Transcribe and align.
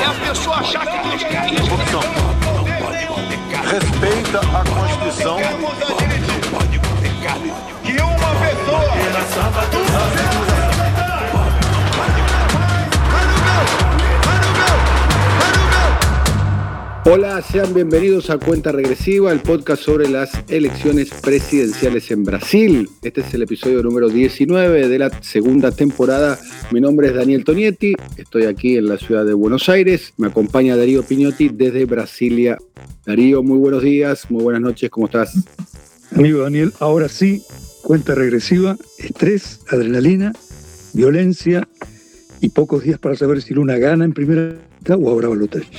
É 0.00 0.04
a 0.04 0.28
pessoa 0.28 0.56
achar 0.56 0.86
que 0.86 1.08
Deus 1.08 1.22
quer 1.24 1.52
isso. 1.52 1.68
Corrupção. 1.68 2.00
Respeita 3.70 4.40
a 4.40 4.64
Constituição. 4.64 5.38
que 7.82 7.92
uma 8.02 8.34
pessoa 8.40 8.86
Hola, 17.08 17.40
sean 17.40 17.72
bienvenidos 17.72 18.30
a 18.30 18.38
Cuenta 18.38 18.72
Regresiva, 18.72 19.30
el 19.30 19.38
podcast 19.38 19.80
sobre 19.80 20.08
las 20.08 20.32
elecciones 20.48 21.10
presidenciales 21.10 22.10
en 22.10 22.24
Brasil. 22.24 22.90
Este 23.00 23.20
es 23.20 23.32
el 23.32 23.42
episodio 23.42 23.80
número 23.80 24.08
19 24.08 24.88
de 24.88 24.98
la 24.98 25.22
segunda 25.22 25.70
temporada. 25.70 26.36
Mi 26.72 26.80
nombre 26.80 27.06
es 27.06 27.14
Daniel 27.14 27.44
Tonietti, 27.44 27.94
estoy 28.16 28.46
aquí 28.46 28.76
en 28.76 28.86
la 28.88 28.98
ciudad 28.98 29.24
de 29.24 29.34
Buenos 29.34 29.68
Aires. 29.68 30.14
Me 30.16 30.26
acompaña 30.26 30.76
Darío 30.76 31.04
Piñotti 31.04 31.48
desde 31.48 31.84
Brasilia. 31.84 32.58
Darío, 33.06 33.44
muy 33.44 33.58
buenos 33.58 33.84
días, 33.84 34.28
muy 34.28 34.42
buenas 34.42 34.62
noches, 34.62 34.90
¿cómo 34.90 35.06
estás? 35.06 35.32
Amigo 36.10 36.40
Daniel, 36.40 36.72
ahora 36.80 37.08
sí, 37.08 37.40
cuenta 37.84 38.16
regresiva, 38.16 38.76
estrés, 38.98 39.60
adrenalina, 39.68 40.32
violencia 40.92 41.68
y 42.40 42.48
pocos 42.48 42.82
días 42.82 42.98
para 42.98 43.14
saber 43.14 43.42
si 43.42 43.54
Luna 43.54 43.78
gana 43.78 44.04
en 44.04 44.12
primera 44.12 44.56
o 44.88 45.12
habrá 45.12 45.28
balotaje. 45.28 45.70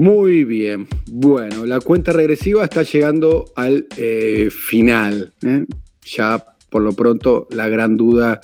Muy 0.00 0.44
bien. 0.44 0.88
Bueno, 1.10 1.66
la 1.66 1.78
cuenta 1.78 2.14
regresiva 2.14 2.64
está 2.64 2.84
llegando 2.84 3.52
al 3.54 3.86
eh, 3.98 4.48
final. 4.50 5.34
¿eh? 5.42 5.66
Ya 6.06 6.42
por 6.70 6.80
lo 6.80 6.94
pronto 6.94 7.46
la 7.50 7.68
gran 7.68 7.98
duda 7.98 8.40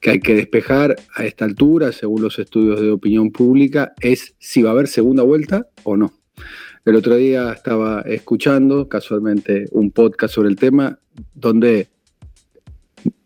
que 0.00 0.10
hay 0.10 0.18
que 0.18 0.34
despejar 0.34 0.96
a 1.14 1.24
esta 1.24 1.44
altura, 1.44 1.92
según 1.92 2.22
los 2.22 2.40
estudios 2.40 2.80
de 2.80 2.90
opinión 2.90 3.30
pública, 3.30 3.92
es 4.00 4.34
si 4.40 4.62
va 4.62 4.70
a 4.70 4.72
haber 4.72 4.88
segunda 4.88 5.22
vuelta 5.22 5.68
o 5.84 5.96
no. 5.96 6.12
El 6.84 6.96
otro 6.96 7.14
día 7.14 7.52
estaba 7.52 8.00
escuchando 8.00 8.88
casualmente 8.88 9.66
un 9.70 9.92
podcast 9.92 10.34
sobre 10.34 10.48
el 10.48 10.56
tema 10.56 10.98
donde 11.36 11.86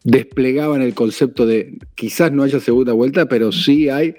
desplegaban 0.04 0.82
el 0.82 0.92
concepto 0.92 1.46
de 1.46 1.78
quizás 1.94 2.30
no 2.30 2.42
haya 2.42 2.60
segunda 2.60 2.92
vuelta, 2.92 3.24
pero 3.24 3.50
sí 3.52 3.88
hay 3.88 4.16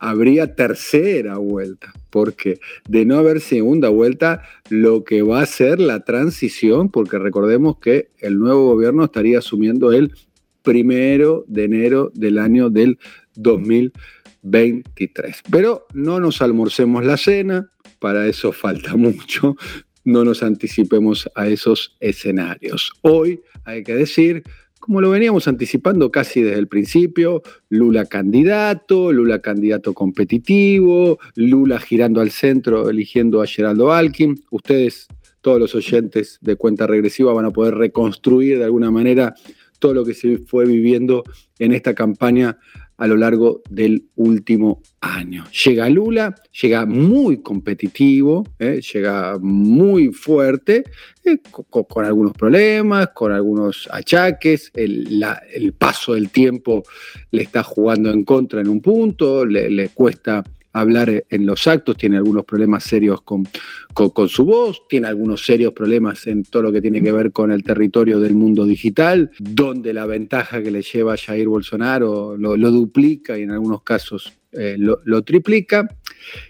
habría 0.00 0.54
tercera 0.54 1.38
vuelta, 1.38 1.92
porque 2.14 2.60
de 2.88 3.04
no 3.04 3.16
haber 3.16 3.40
segunda 3.40 3.88
vuelta, 3.88 4.42
lo 4.70 5.02
que 5.02 5.22
va 5.22 5.40
a 5.40 5.46
ser 5.46 5.80
la 5.80 6.04
transición, 6.04 6.88
porque 6.88 7.18
recordemos 7.18 7.80
que 7.80 8.10
el 8.20 8.38
nuevo 8.38 8.66
gobierno 8.66 9.02
estaría 9.02 9.40
asumiendo 9.40 9.90
el 9.90 10.14
primero 10.62 11.44
de 11.48 11.64
enero 11.64 12.12
del 12.14 12.38
año 12.38 12.70
del 12.70 13.00
2023. 13.34 15.42
Pero 15.50 15.88
no 15.92 16.20
nos 16.20 16.40
almorcemos 16.40 17.04
la 17.04 17.16
cena, 17.16 17.72
para 17.98 18.28
eso 18.28 18.52
falta 18.52 18.94
mucho, 18.96 19.56
no 20.04 20.24
nos 20.24 20.44
anticipemos 20.44 21.28
a 21.34 21.48
esos 21.48 21.96
escenarios. 21.98 22.92
Hoy 23.02 23.40
hay 23.64 23.82
que 23.82 23.96
decir 23.96 24.44
como 24.84 25.00
lo 25.00 25.08
veníamos 25.08 25.48
anticipando 25.48 26.10
casi 26.10 26.42
desde 26.42 26.58
el 26.58 26.68
principio, 26.68 27.40
Lula 27.70 28.04
candidato, 28.04 29.12
Lula 29.12 29.40
candidato 29.40 29.94
competitivo, 29.94 31.18
Lula 31.36 31.80
girando 31.80 32.20
al 32.20 32.30
centro, 32.30 32.90
eligiendo 32.90 33.40
a 33.40 33.46
Geraldo 33.46 33.94
Alkin. 33.94 34.44
Ustedes, 34.50 35.06
todos 35.40 35.58
los 35.58 35.74
oyentes 35.74 36.38
de 36.42 36.56
cuenta 36.56 36.86
regresiva, 36.86 37.32
van 37.32 37.46
a 37.46 37.50
poder 37.50 37.76
reconstruir 37.76 38.58
de 38.58 38.64
alguna 38.64 38.90
manera 38.90 39.34
todo 39.78 39.94
lo 39.94 40.04
que 40.04 40.12
se 40.12 40.36
fue 40.36 40.66
viviendo 40.66 41.24
en 41.58 41.72
esta 41.72 41.94
campaña 41.94 42.58
a 42.96 43.06
lo 43.06 43.16
largo 43.16 43.62
del 43.68 44.08
último 44.16 44.82
año. 45.00 45.44
Llega 45.64 45.88
Lula, 45.88 46.34
llega 46.62 46.86
muy 46.86 47.42
competitivo, 47.42 48.46
eh, 48.58 48.80
llega 48.80 49.38
muy 49.40 50.12
fuerte, 50.12 50.84
eh, 51.24 51.38
con, 51.70 52.04
algunos 52.04 52.32
problemas, 52.34 53.08
con 53.14 53.32
algunos 53.32 53.88
achaques, 53.90 54.70
el, 54.74 55.74
paso 55.76 56.14
del 56.14 56.30
tiempo 56.30 56.84
le 57.30 57.42
está 57.42 57.62
jugando 57.62 58.10
en 58.10 58.24
contra 58.24 58.60
en 58.60 58.68
un 58.68 58.80
punto, 58.80 59.44
le 59.44 59.88
cuesta 59.90 60.44
hablar 60.74 61.24
en 61.30 61.46
los 61.46 61.66
actos, 61.68 61.96
tiene 61.96 62.16
algunos 62.16 62.44
problemas 62.44 62.82
serios 62.82 63.22
con, 63.22 63.46
con, 63.94 64.28
su 64.28 64.44
voz, 64.44 64.82
tiene 64.88 65.06
algunos 65.06 65.46
serios 65.46 65.72
problemas 65.72 66.26
en 66.26 66.42
todo 66.42 66.64
lo 66.64 66.72
que 66.72 66.82
tiene 66.82 67.00
que 67.00 67.12
ver 67.12 67.30
con 67.30 67.52
el 67.52 67.62
territorio 67.62 68.18
del 68.18 68.34
mundo 68.34 68.66
digital, 68.66 69.30
donde 69.38 69.94
la 69.94 70.04
ventaja 70.04 70.62
que 70.62 70.72
le 70.72 70.82
lleva 70.82 71.14
a 71.14 71.16
Jair 71.16 71.46
Bolsonaro 71.46 72.36
lo, 72.36 72.70
duplica 72.72 73.38
y 73.38 73.42
en 73.42 73.52
algunos 73.52 73.82
casos 73.82 74.32
eh, 74.50 74.76
lo, 74.76 75.22
triplica. 75.22 75.88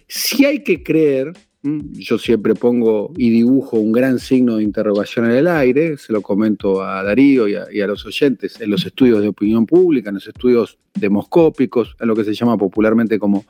Si 0.09 0.47
hay 0.47 0.65
que 0.65 0.83
creer, 0.83 1.33
yo 1.65 2.19
siempre 2.19 2.55
pongo 2.55 3.13
y 3.17 3.31
dibujo 3.31 3.79
un 3.79 3.91
gran 3.91 4.19
signo 4.19 4.57
de 4.57 4.65
interrogación 4.65 5.25
en 5.25 5.33
el 5.33 5.49
aire, 5.49 5.97
se 5.97 6.13
lo 6.13 6.21
comento 6.21 6.83
a 6.83 7.03
Darío 7.03 7.49
y 7.49 7.81
a, 7.81 7.87
los 7.87 8.05
oyentes, 8.05 8.61
en 8.61 8.71
los 8.71 8.85
estudios 8.85 9.23
de 9.23 9.29
opinión 9.29 9.65
pública, 9.65 10.11
en 10.11 10.17
los 10.17 10.27
estudios 10.27 10.79
demoscópicos, 10.93 11.97
en 11.99 12.09
lo 12.09 12.15
que 12.15 12.25
se 12.25 12.35
llama 12.35 12.59
popularmente 12.59 13.19
como 13.19 13.47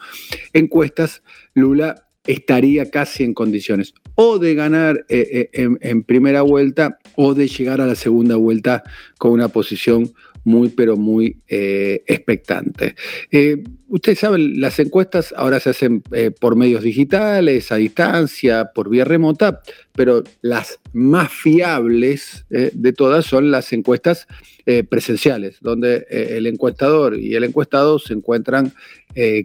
encuestas, 0.52 1.24
Lula 1.54 2.06
estaría 2.24 2.88
casi 2.88 3.24
en 3.24 3.34
condiciones 3.34 3.94
o 4.14 4.38
de 4.38 4.54
ganar 4.54 5.04
eh, 5.08 5.50
eh, 5.52 5.68
en, 5.80 6.04
primera 6.04 6.42
vuelta 6.42 6.98
o 7.16 7.34
de 7.34 7.48
llegar 7.48 7.80
a 7.80 7.86
la 7.86 7.96
segunda 7.96 8.36
vuelta 8.36 8.84
con 9.18 9.32
una 9.32 9.48
posición 9.48 10.12
muy, 10.44 10.68
pero 10.68 10.96
muy 10.96 11.38
eh, 11.48 12.02
expectante. 12.06 12.94
Eh, 13.30 13.62
ustedes 13.88 14.18
saben, 14.18 14.60
las 14.60 14.78
encuestas 14.78 15.34
ahora 15.36 15.58
se 15.58 15.70
hacen 15.70 16.02
eh, 16.12 16.30
por 16.30 16.54
medios 16.54 16.82
digitales, 16.82 17.72
a 17.72 17.76
distancia, 17.76 18.70
por 18.74 18.90
vía 18.90 19.04
remota, 19.04 19.62
pero 19.94 20.22
las 20.42 20.78
más 20.92 21.32
fiables 21.32 22.44
eh, 22.50 22.70
de 22.74 22.92
todas 22.92 23.24
son 23.24 23.50
las 23.50 23.72
encuestas 23.72 24.26
presenciales, 24.88 25.58
donde 25.60 26.06
el 26.08 26.46
encuestador 26.46 27.18
y 27.18 27.34
el 27.34 27.44
encuestado 27.44 27.98
se 27.98 28.14
encuentran 28.14 28.72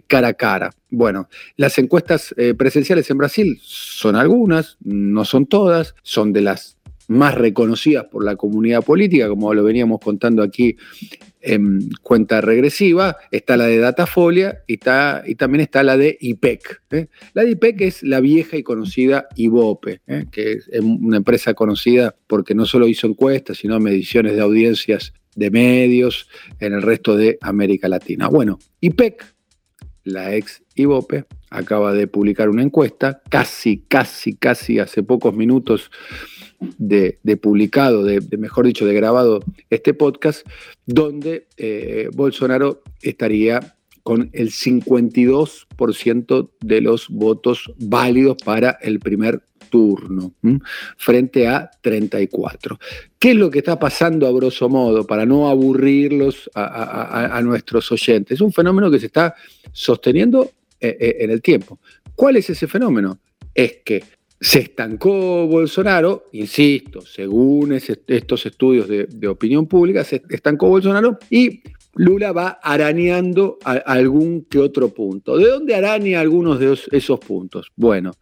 cara 0.06 0.28
a 0.28 0.32
cara. 0.32 0.70
Bueno, 0.88 1.28
las 1.58 1.78
encuestas 1.78 2.34
presenciales 2.56 3.10
en 3.10 3.18
Brasil 3.18 3.60
son 3.62 4.16
algunas, 4.16 4.78
no 4.82 5.26
son 5.26 5.44
todas, 5.44 5.94
son 6.02 6.32
de 6.32 6.40
las 6.40 6.79
más 7.10 7.34
reconocidas 7.34 8.04
por 8.04 8.24
la 8.24 8.36
comunidad 8.36 8.84
política, 8.84 9.28
como 9.28 9.52
lo 9.52 9.64
veníamos 9.64 9.98
contando 9.98 10.44
aquí 10.44 10.76
en 11.40 11.90
cuenta 12.02 12.40
regresiva, 12.40 13.16
está 13.32 13.56
la 13.56 13.66
de 13.66 13.78
Datafolia 13.78 14.62
y, 14.68 14.74
está, 14.74 15.24
y 15.26 15.34
también 15.34 15.62
está 15.62 15.82
la 15.82 15.96
de 15.96 16.16
IPEC. 16.20 16.82
¿eh? 16.92 17.08
La 17.34 17.42
de 17.42 17.50
IPEC 17.50 17.80
es 17.80 18.02
la 18.04 18.20
vieja 18.20 18.56
y 18.56 18.62
conocida 18.62 19.26
IVOPE, 19.34 20.02
¿eh? 20.06 20.26
que 20.30 20.52
es 20.52 20.68
una 20.80 21.16
empresa 21.16 21.52
conocida 21.54 22.14
porque 22.28 22.54
no 22.54 22.64
solo 22.64 22.86
hizo 22.86 23.08
encuestas, 23.08 23.58
sino 23.58 23.80
mediciones 23.80 24.36
de 24.36 24.42
audiencias 24.42 25.12
de 25.34 25.50
medios 25.50 26.28
en 26.60 26.74
el 26.74 26.82
resto 26.82 27.16
de 27.16 27.38
América 27.40 27.88
Latina. 27.88 28.28
Bueno, 28.28 28.60
IPEC, 28.80 29.24
la 30.04 30.36
ex 30.36 30.62
IVOPE, 30.76 31.24
acaba 31.50 31.92
de 31.92 32.06
publicar 32.06 32.48
una 32.48 32.62
encuesta, 32.62 33.20
casi, 33.28 33.78
casi, 33.88 34.34
casi 34.34 34.78
hace 34.78 35.02
pocos 35.02 35.34
minutos 35.34 35.90
de, 36.78 37.18
publicado, 37.40 38.04
de, 38.04 38.20
mejor 38.36 38.66
dicho, 38.66 38.84
de 38.86 38.94
grabado 38.94 39.40
este 39.70 39.94
podcast, 39.94 40.46
donde 40.86 41.46
eh, 41.56 42.08
Bolsonaro 42.12 42.82
estaría 43.02 43.76
con 44.02 44.30
el 44.32 44.50
52% 44.50 46.50
de 46.60 46.80
los 46.80 47.08
votos 47.08 47.72
válidos 47.78 48.38
para 48.44 48.78
el 48.80 48.98
primer 48.98 49.42
turno, 49.68 50.32
frente 50.96 51.46
a 51.46 51.70
34. 51.80 52.78
¿Qué 53.18 53.30
es 53.30 53.36
lo 53.36 53.50
que 53.50 53.58
está 53.58 53.78
pasando 53.78 54.26
a 54.26 54.32
grosso 54.32 54.68
modo 54.68 55.06
para 55.06 55.26
no 55.26 55.48
aburrirlos 55.48 56.50
a 56.54 57.40
nuestros 57.44 57.92
oyentes? 57.92 58.36
Es 58.36 58.40
un 58.40 58.52
fenómeno 58.52 58.90
que 58.90 58.98
se 58.98 59.06
está 59.06 59.36
sosteniendo 59.70 60.50
eh, 60.82 60.96
eh, 60.98 61.16
en 61.20 61.30
el 61.30 61.42
tiempo. 61.42 61.78
¿Cuál 62.14 62.36
es 62.36 62.48
ese 62.48 62.66
fenómeno? 62.66 63.18
Es 63.54 63.80
que 63.84 64.02
se 64.40 64.60
estancó 64.60 65.46
Bolsonaro, 65.46 66.28
insisto, 66.32 67.02
según 67.02 67.72
estos 67.72 68.46
estudios 68.46 68.88
de, 68.88 69.28
opinión 69.28 69.66
pública, 69.66 70.02
se 70.02 70.22
estancó 70.30 70.68
Bolsonaro 70.68 71.18
y 71.28 71.62
Lula 71.94 72.32
va 72.32 72.58
arañando 72.62 73.58
algún 73.64 74.46
que 74.46 74.58
otro 74.58 74.88
punto. 74.94 75.36
¿De 75.36 75.48
dónde 75.48 75.74
araña 75.74 76.20
algunos 76.20 76.58
de 76.58 76.68
os- 76.68 76.88
esos 76.92 77.20
puntos? 77.20 77.70
Bueno, 77.76 78.12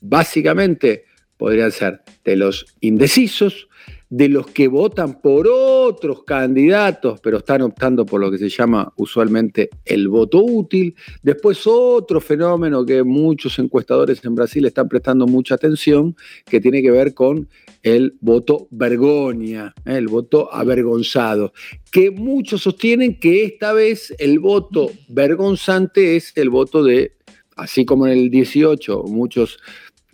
básicamente 0.00 1.04
podrían 1.36 1.72
ser 1.72 2.02
de 2.24 2.36
los 2.36 2.66
indecisos, 2.80 3.68
de 4.08 4.28
los 4.28 4.46
que 4.46 4.68
votan 4.68 5.20
por 5.20 5.48
otros 5.48 6.22
candidatos, 6.24 7.20
pero 7.20 7.38
están 7.38 7.62
optando 7.62 8.06
por 8.06 8.20
lo 8.20 8.30
que 8.30 8.38
se 8.38 8.48
llama 8.48 8.92
usualmente 8.96 9.68
el 9.84 10.08
voto 10.08 10.44
útil. 10.44 10.94
Después 11.22 11.66
otro 11.66 12.20
fenómeno 12.20 12.86
que 12.86 13.02
muchos 13.02 13.58
encuestadores 13.58 14.24
en 14.24 14.34
Brasil 14.34 14.64
están 14.64 14.88
prestando 14.88 15.26
mucha 15.26 15.56
atención, 15.56 16.14
que 16.44 16.60
tiene 16.60 16.82
que 16.82 16.90
ver 16.90 17.14
con 17.14 17.48
el 17.82 18.16
voto 18.20 18.68
vergonia, 18.70 19.74
¿eh? 19.84 19.96
el 19.96 20.08
voto 20.08 20.52
avergonzado, 20.52 21.52
que 21.90 22.10
muchos 22.10 22.62
sostienen 22.62 23.18
que 23.18 23.44
esta 23.44 23.72
vez 23.72 24.14
el 24.18 24.38
voto 24.38 24.90
vergonzante 25.08 26.16
es 26.16 26.32
el 26.36 26.50
voto 26.50 26.82
de, 26.82 27.12
así 27.56 27.84
como 27.84 28.06
en 28.06 28.12
el 28.12 28.30
18, 28.30 29.04
muchos 29.04 29.58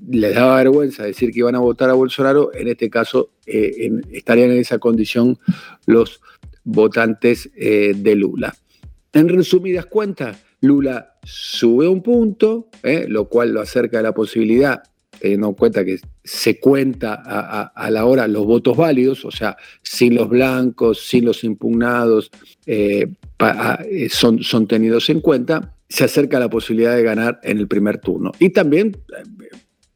les 0.08 0.34
daba 0.34 0.56
vergüenza 0.56 1.04
decir 1.04 1.30
que 1.30 1.40
iban 1.40 1.54
a 1.54 1.60
votar 1.60 1.90
a 1.90 1.94
Bolsonaro, 1.94 2.52
en 2.54 2.68
este 2.68 2.90
caso 2.90 3.30
eh, 3.46 3.90
estarían 4.12 4.50
en 4.50 4.58
esa 4.58 4.78
condición 4.78 5.38
los 5.86 6.20
votantes 6.64 7.50
eh, 7.56 7.94
de 7.96 8.14
Lula. 8.16 8.54
En 9.12 9.28
resumidas 9.28 9.86
cuentas, 9.86 10.42
Lula 10.60 11.18
sube 11.22 11.88
un 11.88 12.02
punto, 12.02 12.68
eh, 12.82 13.06
lo 13.08 13.28
cual 13.28 13.52
lo 13.52 13.60
acerca 13.60 13.98
de 13.98 14.02
la 14.04 14.14
posibilidad, 14.14 14.82
teniendo 15.18 15.48
en 15.48 15.54
cuenta 15.54 15.84
que 15.84 15.98
se 16.24 16.58
cuenta 16.58 17.22
a, 17.74 17.90
la 17.90 18.04
hora 18.06 18.26
los 18.26 18.44
votos 18.44 18.76
válidos, 18.76 19.24
o 19.24 19.30
sea, 19.30 19.56
sin 19.82 20.14
los 20.14 20.28
blancos, 20.28 21.06
sin 21.06 21.24
los 21.24 21.44
impugnados, 21.44 22.30
son, 24.10 24.42
son 24.42 24.66
tenidos 24.66 25.10
en 25.10 25.20
cuenta, 25.20 25.76
se 25.88 26.04
acerca 26.04 26.38
a 26.38 26.40
la 26.40 26.48
posibilidad 26.48 26.96
de 26.96 27.02
ganar 27.02 27.38
en 27.42 27.58
el 27.58 27.68
primer 27.68 27.98
turno. 27.98 28.32
Y 28.38 28.50
también 28.50 28.96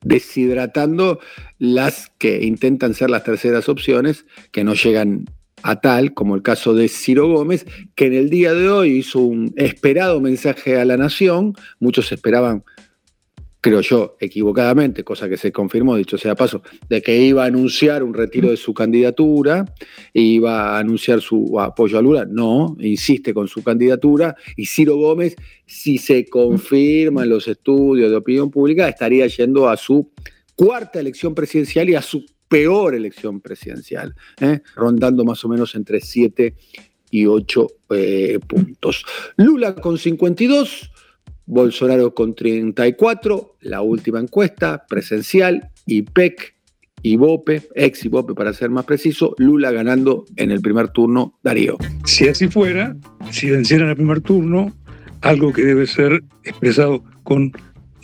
deshidratando 0.02 1.20
las 1.58 2.12
que 2.18 2.44
intentan 2.44 2.94
ser 2.94 3.10
las 3.10 3.24
terceras 3.24 3.68
opciones, 3.68 4.26
que 4.52 4.64
no 4.64 4.74
llegan 4.74 5.26
a 5.62 5.80
tal, 5.80 6.14
como 6.14 6.36
el 6.36 6.42
caso 6.42 6.74
de 6.74 6.88
Ciro 6.88 7.28
Gómez, 7.28 7.66
que 7.94 8.06
en 8.06 8.14
el 8.14 8.30
día 8.30 8.54
de 8.54 8.68
hoy 8.68 8.98
hizo 8.98 9.20
un 9.20 9.52
esperado 9.56 10.20
mensaje 10.20 10.78
a 10.80 10.84
la 10.84 10.96
nación, 10.96 11.54
muchos 11.80 12.12
esperaban, 12.12 12.62
creo 13.66 13.80
yo, 13.80 14.16
equivocadamente, 14.20 15.02
cosa 15.02 15.28
que 15.28 15.36
se 15.36 15.50
confirmó, 15.50 15.96
dicho 15.96 16.16
sea 16.16 16.36
paso, 16.36 16.62
de 16.88 17.02
que 17.02 17.18
iba 17.18 17.42
a 17.42 17.46
anunciar 17.46 18.04
un 18.04 18.14
retiro 18.14 18.48
de 18.50 18.56
su 18.56 18.72
candidatura, 18.72 19.64
iba 20.14 20.76
a 20.76 20.78
anunciar 20.78 21.20
su 21.20 21.58
apoyo 21.58 21.98
a 21.98 22.02
Lula, 22.02 22.24
no, 22.30 22.76
insiste 22.78 23.34
con 23.34 23.48
su 23.48 23.64
candidatura, 23.64 24.36
y 24.56 24.66
Ciro 24.66 24.94
Gómez, 24.94 25.34
si 25.66 25.98
se 25.98 26.28
confirman 26.28 27.28
los 27.28 27.48
estudios 27.48 28.08
de 28.08 28.16
opinión 28.16 28.52
pública, 28.52 28.88
estaría 28.88 29.26
yendo 29.26 29.68
a 29.68 29.76
su 29.76 30.12
cuarta 30.54 31.00
elección 31.00 31.34
presidencial 31.34 31.90
y 31.90 31.96
a 31.96 32.02
su 32.02 32.24
peor 32.46 32.94
elección 32.94 33.40
presidencial, 33.40 34.14
¿eh? 34.40 34.60
rondando 34.76 35.24
más 35.24 35.44
o 35.44 35.48
menos 35.48 35.74
entre 35.74 36.00
7 36.00 36.54
y 37.10 37.26
8 37.26 37.66
eh, 37.90 38.38
puntos. 38.46 39.04
Lula 39.36 39.74
con 39.74 39.98
52, 39.98 40.88
Bolsonaro 41.46 42.14
con 42.14 42.34
34, 42.34 43.56
la 43.60 43.80
última 43.80 44.20
encuesta 44.20 44.84
presencial, 44.88 45.70
IPEC, 45.86 46.54
Ibope, 47.02 47.62
ex 47.74 48.04
Ibope 48.04 48.34
para 48.34 48.52
ser 48.52 48.70
más 48.70 48.84
preciso, 48.84 49.34
Lula 49.38 49.70
ganando 49.70 50.24
en 50.36 50.50
el 50.50 50.60
primer 50.60 50.88
turno, 50.88 51.38
Darío. 51.42 51.78
Si 52.04 52.28
así 52.28 52.48
fuera, 52.48 52.96
si 53.30 53.50
vencieran 53.50 53.90
el 53.90 53.96
primer 53.96 54.20
turno, 54.20 54.74
algo 55.20 55.52
que 55.52 55.62
debe 55.62 55.86
ser 55.86 56.24
expresado 56.44 57.04
con 57.22 57.52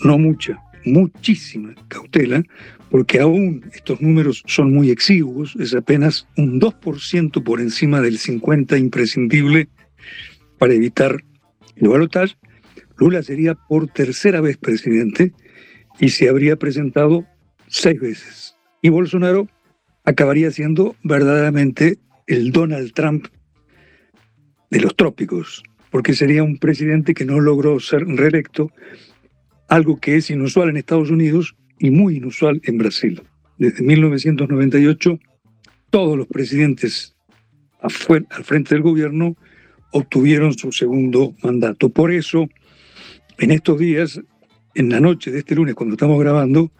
no 0.05 0.19
mucha, 0.19 0.63
muchísima 0.85 1.75
cautela, 1.89 2.45
porque 2.91 3.21
aún 3.21 3.65
estos 3.75 4.01
números 4.01 4.43
son 4.47 4.73
muy 4.73 4.91
exiguos, 4.91 5.57
es 5.59 5.75
apenas 5.75 6.29
un 6.37 6.61
2% 6.61 7.43
por 7.43 7.61
encima 7.61 8.01
del 8.01 8.19
50% 8.19 8.79
imprescindible 8.79 9.69
para 10.59 10.75
evitar 10.75 11.25
el 11.77 11.89
balotaje, 11.89 12.37
Lula 13.03 13.25
sería 13.25 13.57
por 13.57 13.89
tercera 13.89 14.41
vez 14.41 14.57
presidente 14.59 15.33
y 15.99 16.11
se 16.11 16.29
habría 16.29 16.55
presentado 16.55 17.27
seis 17.67 17.99
veces. 17.99 18.57
Y 18.81 18.91
Bolsonaro 18.91 19.49
acabaría 20.05 20.53
siendo 20.53 20.95
verdaderamente 21.03 21.99
el 22.29 22.53
Donald 22.53 22.93
Trump 22.93 23.27
de 24.71 24.81
los 24.81 24.95
trópicos, 24.95 25.65
porque 25.91 26.15
sería 26.15 26.45
un 26.45 26.59
presidente 26.59 27.13
que 27.13 27.25
no 27.25 27.41
logró 27.41 27.81
ser 27.81 28.07
reelecto, 28.07 28.71
algo 29.69 29.99
que 29.99 30.15
es 30.15 30.31
inusual 30.31 30.69
en 30.69 30.77
Estados 30.77 31.11
Unidos 31.11 31.57
y 31.81 31.91
muy 31.91 32.19
inusual 32.19 32.61
en 32.63 32.79
Brasil. 32.79 33.21
Desde 33.59 33.83
1998, 33.83 35.19
todos 35.91 36.17
los 36.17 36.29
presidentes 36.29 37.17
al 37.81 37.91
frente 37.91 38.77
del 38.77 38.83
gobierno 38.83 39.37
obtuvieron 39.91 40.57
su 40.57 40.71
segundo 40.71 41.35
mandato. 41.43 41.89
Por 41.89 42.13
eso, 42.13 42.49
en 43.43 43.51
estos 43.51 43.77
días, 43.77 44.21
en 44.77 44.89
la 44.89 45.01
noche 45.01 45.33
de 45.33 45.41
este 45.41 45.57
lunes, 45.57 45.75
cuando 45.75 45.95
estamos 45.95 46.19
grabando, 46.21 46.71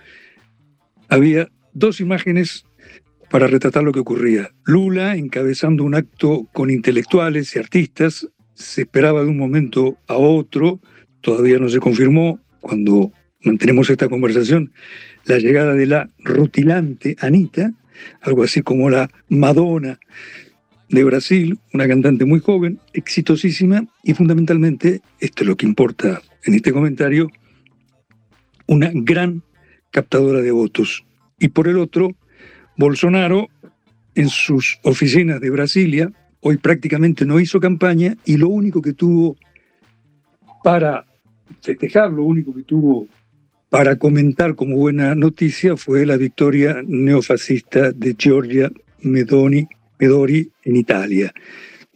había 1.09 1.49
dos 1.75 2.01
imágenes 2.01 2.65
para 3.31 3.49
retratar 3.49 3.83
lo 3.83 3.91
que 3.91 3.99
ocurría. 3.99 4.53
Lula 4.65 5.17
encabezando 5.17 5.83
un 5.83 5.97
acto 5.97 6.47
con 6.53 6.71
intelectuales 6.71 7.57
y 7.57 7.59
artistas, 7.59 8.29
se 8.55 8.83
esperaba 8.83 9.25
de 9.25 9.31
un 9.31 9.39
momento 9.39 9.99
a 10.07 10.15
otro, 10.17 10.79
todavía 11.21 11.59
no 11.59 11.69
se 11.69 11.81
confirmó 11.81 12.39
cuando 12.61 13.11
mantenemos 13.43 13.91
esta 13.91 14.09
conversación, 14.09 14.73
la 15.25 15.39
llegada 15.39 15.75
de 15.75 15.87
la 15.87 16.11
rutilante 16.21 17.17
Anita, 17.19 17.73
algo 18.21 18.45
así 18.45 18.63
como 18.63 18.89
la 18.89 19.11
Madonna 19.29 19.99
de 20.91 21.03
Brasil, 21.03 21.59
una 21.75 21.89
cantante 21.89 22.25
muy 22.25 22.39
joven, 22.39 22.79
exitosísima 22.93 23.85
y 24.05 24.15
fundamentalmente, 24.15 25.01
esto 25.19 25.43
es 25.43 25.49
lo 25.49 25.57
que 25.57 25.67
importa 25.67 26.23
en 26.45 26.55
este 26.55 26.73
comentario, 26.73 27.31
una 28.67 28.91
gran 28.93 29.43
captadora 29.91 30.41
de 30.41 30.51
votos. 30.51 31.05
Y 31.39 31.49
por 31.49 31.69
el 31.69 31.79
otro, 31.79 32.15
Bolsonaro, 32.77 33.49
en 34.15 34.29
sus 34.29 34.79
oficinas 34.83 35.41
de 35.41 35.51
Brasilia, 35.51 36.13
hoy 36.41 36.57
prácticamente 36.57 37.25
no 37.25 37.41
hizo 37.41 37.61
campaña 37.61 38.17
y 38.25 38.37
lo 38.37 38.49
único 38.49 38.83
que 38.83 38.93
tuvo 38.93 39.37
para 40.63 41.05
festejar, 41.61 42.11
lo 42.11 42.25
único 42.25 42.55
que 42.55 42.63
tuvo 42.63 43.07
para 43.69 43.97
comentar 43.97 44.55
como 44.55 44.77
buena 44.77 45.15
noticia 45.15 45.77
fue 45.77 46.05
la 46.05 46.17
victoria 46.17 46.83
neofascista 46.87 47.93
de 47.93 48.15
Giorgia 48.19 48.71
Medoni, 49.01 49.67
Medori 49.99 50.51
en 50.65 50.77
Italia. 50.77 51.33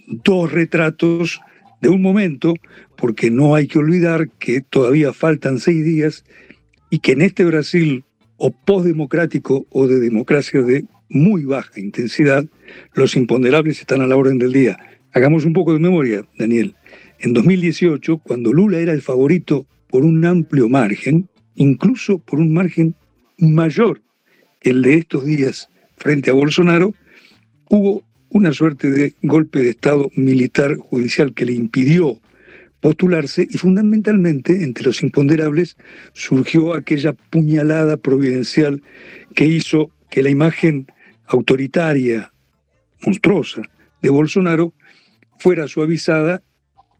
Dos 0.07 0.51
retratos 0.53 1.41
de 1.81 1.89
un 1.89 2.01
momento, 2.01 2.55
porque 2.97 3.31
no 3.31 3.55
hay 3.55 3.67
que 3.67 3.79
olvidar 3.79 4.29
que 4.39 4.61
todavía 4.61 5.13
faltan 5.13 5.59
seis 5.59 5.85
días 5.85 6.25
y 6.91 7.01
que 7.01 7.13
en 7.13 7.23
este 7.23 7.45
Brasil 7.45 8.05
o 8.37 8.51
postdemocrático 8.51 9.67
o 9.71 9.87
de 9.87 10.01
democracia 10.01 10.63
de 10.63 10.85
muy 11.09 11.45
baja 11.45 11.79
intensidad, 11.81 12.45
los 12.95 13.17
imponderables 13.17 13.81
están 13.81 14.01
a 14.01 14.07
la 14.07 14.17
orden 14.17 14.39
del 14.39 14.53
día. 14.53 14.79
Hagamos 15.13 15.45
un 15.45 15.53
poco 15.53 15.73
de 15.73 15.79
memoria, 15.79 16.27
Daniel. 16.39 16.75
En 17.21 17.33
2018, 17.33 18.19
cuando 18.19 18.53
Lula 18.53 18.79
era 18.79 18.93
el 18.93 19.03
favorito 19.03 19.67
por 19.89 20.05
un 20.05 20.25
amplio 20.25 20.69
margen, 20.69 21.29
incluso 21.55 22.19
por 22.19 22.39
un 22.39 22.53
margen 22.53 22.95
mayor 23.39 24.03
que 24.61 24.71
el 24.71 24.83
de 24.83 24.95
estos 24.95 25.25
días 25.25 25.69
frente 25.97 26.31
a 26.31 26.35
Bolsonaro, 26.35 26.95
hubo 27.71 28.03
una 28.29 28.53
suerte 28.53 28.91
de 28.91 29.15
golpe 29.23 29.61
de 29.61 29.71
Estado 29.71 30.11
militar 30.15 30.77
judicial 30.77 31.33
que 31.33 31.47
le 31.47 31.53
impidió 31.53 32.21
postularse 32.87 33.49
y 33.51 33.59
fundamentalmente 33.59 34.63
entre 34.63 34.85
los 34.85 35.03
imponderables 35.03 35.77
surgió 36.13 36.73
aquella 36.73 37.15
puñalada 37.15 37.97
providencial 37.97 38.81
que 39.35 39.45
hizo 39.45 39.91
que 40.09 40.23
la 40.23 40.31
imagen 40.31 40.87
autoritaria, 41.27 42.33
monstruosa 43.05 43.63
de 44.03 44.09
Bolsonaro 44.09 44.73
fuera 45.41 45.67
suavizada 45.67 46.45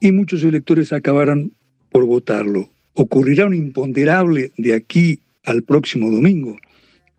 y 0.01 0.11
muchos 0.11 0.43
electores 0.43 0.93
acabaran 0.93 1.53
por 1.93 2.05
votarlo. 2.05 2.69
¿Ocurrirá 2.95 3.47
un 3.47 3.55
imponderable 3.55 4.51
de 4.57 4.75
aquí 4.75 5.21
al 5.45 5.63
próximo 5.63 6.11
domingo? 6.11 6.57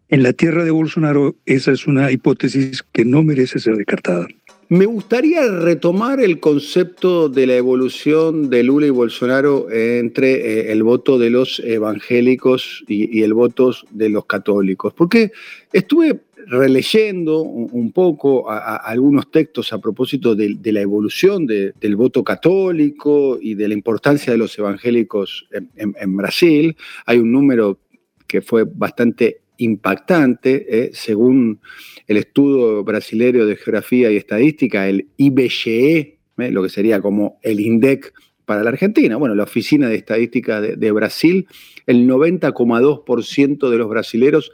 En 0.09 0.23
la 0.23 0.33
tierra 0.33 0.65
de 0.65 0.71
Bolsonaro 0.71 1.37
esa 1.45 1.71
es 1.71 1.87
una 1.87 2.11
hipótesis 2.11 2.83
que 2.91 3.05
no 3.05 3.23
merece 3.23 3.59
ser 3.59 3.77
descartada. 3.77 4.27
Me 4.69 4.85
gustaría 4.85 5.47
retomar 5.47 6.19
el 6.19 6.41
concepto 6.41 7.29
de 7.29 7.47
la 7.47 7.55
evolución 7.55 8.49
de 8.49 8.63
Lula 8.63 8.87
y 8.87 8.89
Bolsonaro 8.89 9.71
entre 9.71 10.33
eh, 10.33 10.71
el 10.73 10.83
voto 10.83 11.17
de 11.17 11.29
los 11.29 11.59
evangélicos 11.59 12.83
y, 12.85 13.21
el 13.21 13.33
voto 13.33 13.73
de 13.91 14.09
los 14.09 14.25
católicos, 14.25 14.93
porque 14.93 15.31
estuve 15.71 16.19
releyendo 16.47 17.43
un, 17.43 17.93
poco 17.93 18.49
algunos 18.49 19.31
textos 19.31 19.71
a 19.71 19.79
propósito 19.79 20.35
de, 20.35 20.57
la 20.63 20.81
evolución 20.81 21.45
del 21.45 21.95
voto 21.95 22.23
católico 22.23 23.37
y 23.41 23.55
de 23.55 23.69
la 23.69 23.73
importancia 23.73 24.33
de 24.33 24.37
los 24.37 24.57
evangélicos 24.59 25.47
en, 25.75 26.17
Brasil. 26.17 26.75
Hay 27.05 27.19
un 27.19 27.31
número 27.31 27.79
que 28.27 28.41
fue 28.41 28.65
bastante 28.65 29.41
impactante, 29.57 30.65
eh, 30.69 30.91
según 30.93 31.59
el 32.07 32.17
estudio 32.17 32.83
brasileño 32.83 33.45
de 33.45 33.55
geografía 33.55 34.11
y 34.11 34.17
estadística, 34.17 34.87
el 34.87 35.07
IBGE, 35.17 36.19
eh, 36.37 36.51
lo 36.51 36.63
que 36.63 36.69
sería 36.69 37.01
como 37.01 37.39
el 37.41 37.59
INDEC 37.59 38.13
para 38.45 38.63
la 38.63 38.69
Argentina. 38.69 39.17
Bueno, 39.17 39.35
la 39.35 39.43
Oficina 39.43 39.89
de 39.89 39.95
Estadística 39.95 40.61
de, 40.61 40.91
Brasil, 40.91 41.47
el 41.85 42.07
90,2% 42.07 43.69
de 43.69 43.77
los 43.77 43.89
brasileros 43.89 44.51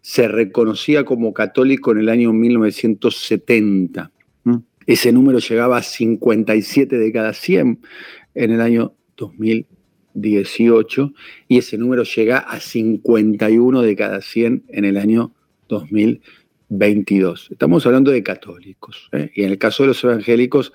se 0.00 0.26
reconocía 0.28 1.04
como 1.04 1.34
católico 1.34 1.92
en 1.92 1.98
el 1.98 2.08
año 2.08 2.32
1970. 2.32 4.10
Ese 4.86 5.12
número 5.12 5.40
llegaba 5.40 5.78
a 5.78 5.82
57 5.82 6.96
de 6.96 7.12
cada 7.12 7.32
100 7.32 7.80
en 8.36 8.52
el 8.52 8.60
año 8.60 8.94
2018 10.16 11.12
y 11.48 11.58
ese 11.58 11.78
número 11.78 12.02
llega 12.02 12.38
a 12.38 12.58
51 12.58 13.82
de 13.82 13.96
cada 13.96 14.20
100 14.20 14.64
en 14.68 14.84
el 14.84 14.96
año 14.96 15.32
2022. 15.68 17.48
Estamos 17.50 17.86
hablando 17.86 18.10
de 18.10 18.22
católicos. 18.22 19.08
¿eh? 19.12 19.30
Y 19.34 19.44
en 19.44 19.50
el 19.50 19.58
caso 19.58 19.82
de 19.82 19.88
los 19.88 20.02
evangélicos, 20.02 20.72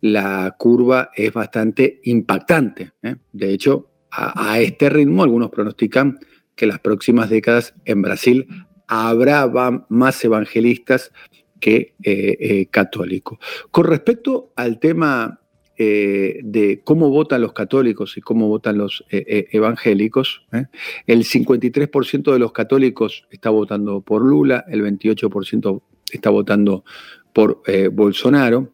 la 0.00 0.54
curva 0.58 1.10
es 1.14 1.32
bastante 1.32 2.00
impactante. 2.04 2.92
¿eh? 3.02 3.16
De 3.32 3.52
hecho, 3.52 3.90
a, 4.10 4.60
este 4.60 4.88
ritmo, 4.88 5.22
algunos 5.22 5.50
pronostican 5.50 6.18
que 6.54 6.66
las 6.66 6.78
próximas 6.78 7.28
décadas 7.28 7.74
en 7.84 8.00
Brasil 8.00 8.46
habrá 8.88 9.50
más 9.88 10.24
evangelistas 10.24 11.12
que 11.60 11.94
eh, 12.02 12.66
católicos. 12.70 13.38
Con 13.70 13.84
respecto 13.84 14.52
al 14.56 14.78
tema 14.78 15.40
de 15.78 16.80
cómo 16.84 17.10
votan 17.10 17.42
los 17.42 17.52
católicos 17.52 18.16
y 18.16 18.20
cómo 18.20 18.48
votan 18.48 18.78
los 18.78 19.04
evangélicos, 19.10 20.46
el 21.06 21.24
53% 21.24 22.32
de 22.32 22.38
los 22.38 22.52
católicos 22.52 23.26
está 23.30 23.50
votando 23.50 24.00
por 24.00 24.22
Lula, 24.22 24.64
el 24.68 24.82
28% 24.82 25.82
está 26.12 26.30
votando 26.30 26.84
por 27.32 27.62
Bolsonaro. 27.92 28.72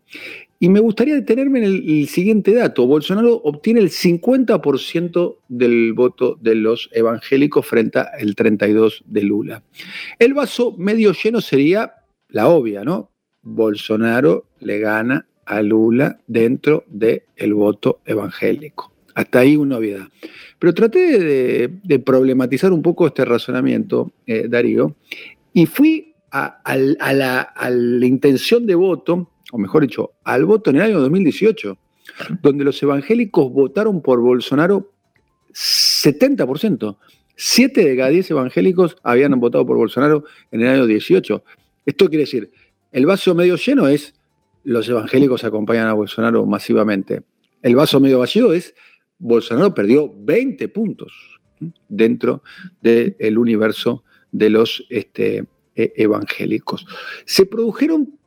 Y 0.63 0.69
me 0.69 0.79
gustaría 0.79 1.17
detenerme 1.17 1.59
en 1.59 1.65
el, 1.65 2.07
siguiente 2.07 2.55
dato. 2.55 2.87
Bolsonaro 2.87 3.35
obtiene 3.35 3.81
el 3.81 3.91
50% 3.91 5.39
del 5.49 5.93
voto 5.93 6.39
de 6.41 6.55
los 6.55 6.89
evangélicos 6.93 7.67
frente 7.67 7.99
al 7.99 8.37
32% 8.37 9.03
de 9.05 9.23
Lula. 9.23 9.65
El 10.21 10.35
vaso 10.35 10.77
medio 10.79 11.15
lleno 11.15 11.41
sería 11.41 11.95
la 12.29 12.47
obvia, 12.47 12.85
¿no? 12.85 13.11
Bolsonaro 13.43 14.47
le 14.61 14.79
gana 14.79 15.27
a 15.57 15.63
Lula 15.63 16.19
dentro 16.27 16.85
del 16.89 17.55
voto 17.55 18.01
evangélico. 18.05 18.93
Hasta 19.15 19.41
ahí 19.41 19.57
una 19.57 19.77
obviedad. 19.79 20.07
Pero 20.59 20.73
traté 20.73 21.19
de, 21.19 21.99
problematizar 21.99 22.73
un 22.73 22.83
poco 22.83 23.07
este 23.07 23.25
razonamiento, 23.25 24.13
eh, 24.27 24.47
Darío, 24.49 24.97
y 25.53 25.67
fui 25.67 26.15
a 26.31 26.63
la 26.77 28.07
intención 28.07 28.67
de 28.67 28.75
voto 28.75 29.29
o 29.53 29.59
mejor 29.59 29.83
dicho, 29.83 30.13
al 30.25 30.47
voto 30.47 30.71
en 30.71 30.77
el 30.77 30.83
año 30.83 31.01
2018, 31.01 31.77
donde 32.41 32.65
los 32.65 32.83
evangélicos 32.83 33.53
votaron 33.53 34.01
por 34.01 34.19
Bolsonaro 34.21 34.93
70%. 35.53 36.97
Siete 37.37 37.85
de 37.85 37.97
cada 37.97 38.09
diez 38.09 38.31
evangélicos 38.31 38.97
habían 39.03 39.39
votado 39.39 39.67
por 39.67 39.77
Bolsonaro 39.77 40.25
en 40.51 40.63
el 40.63 40.69
año 40.69 40.87
18. 40.87 41.45
Esto 41.85 42.09
quiere 42.09 42.25
decir, 42.25 42.51
el 42.93 43.05
vaso 43.05 43.35
medio 43.35 43.57
lleno 43.57 43.89
es 43.89 44.15
los 44.65 44.89
evangélicos 44.89 45.45
acompañan 45.45 45.89
a 45.89 45.93
Bolsonaro 45.93 46.47
masivamente. 46.47 47.23
El 47.63 47.77
vaso 47.77 48.01
medio 48.01 48.19
vacío 48.19 48.53
es 48.53 48.75
Bolsonaro 49.19 49.73
perdió 49.73 50.13
20 50.15 50.69
puntos 50.69 51.13
dentro 51.89 52.43
del 52.81 53.39
universo 53.39 54.03
de 54.33 54.51
los 54.51 54.85
este, 54.91 55.45
e, 55.77 55.93
evangélicos. 55.97 56.87
Se 57.25 57.47
produjeron 57.47 58.19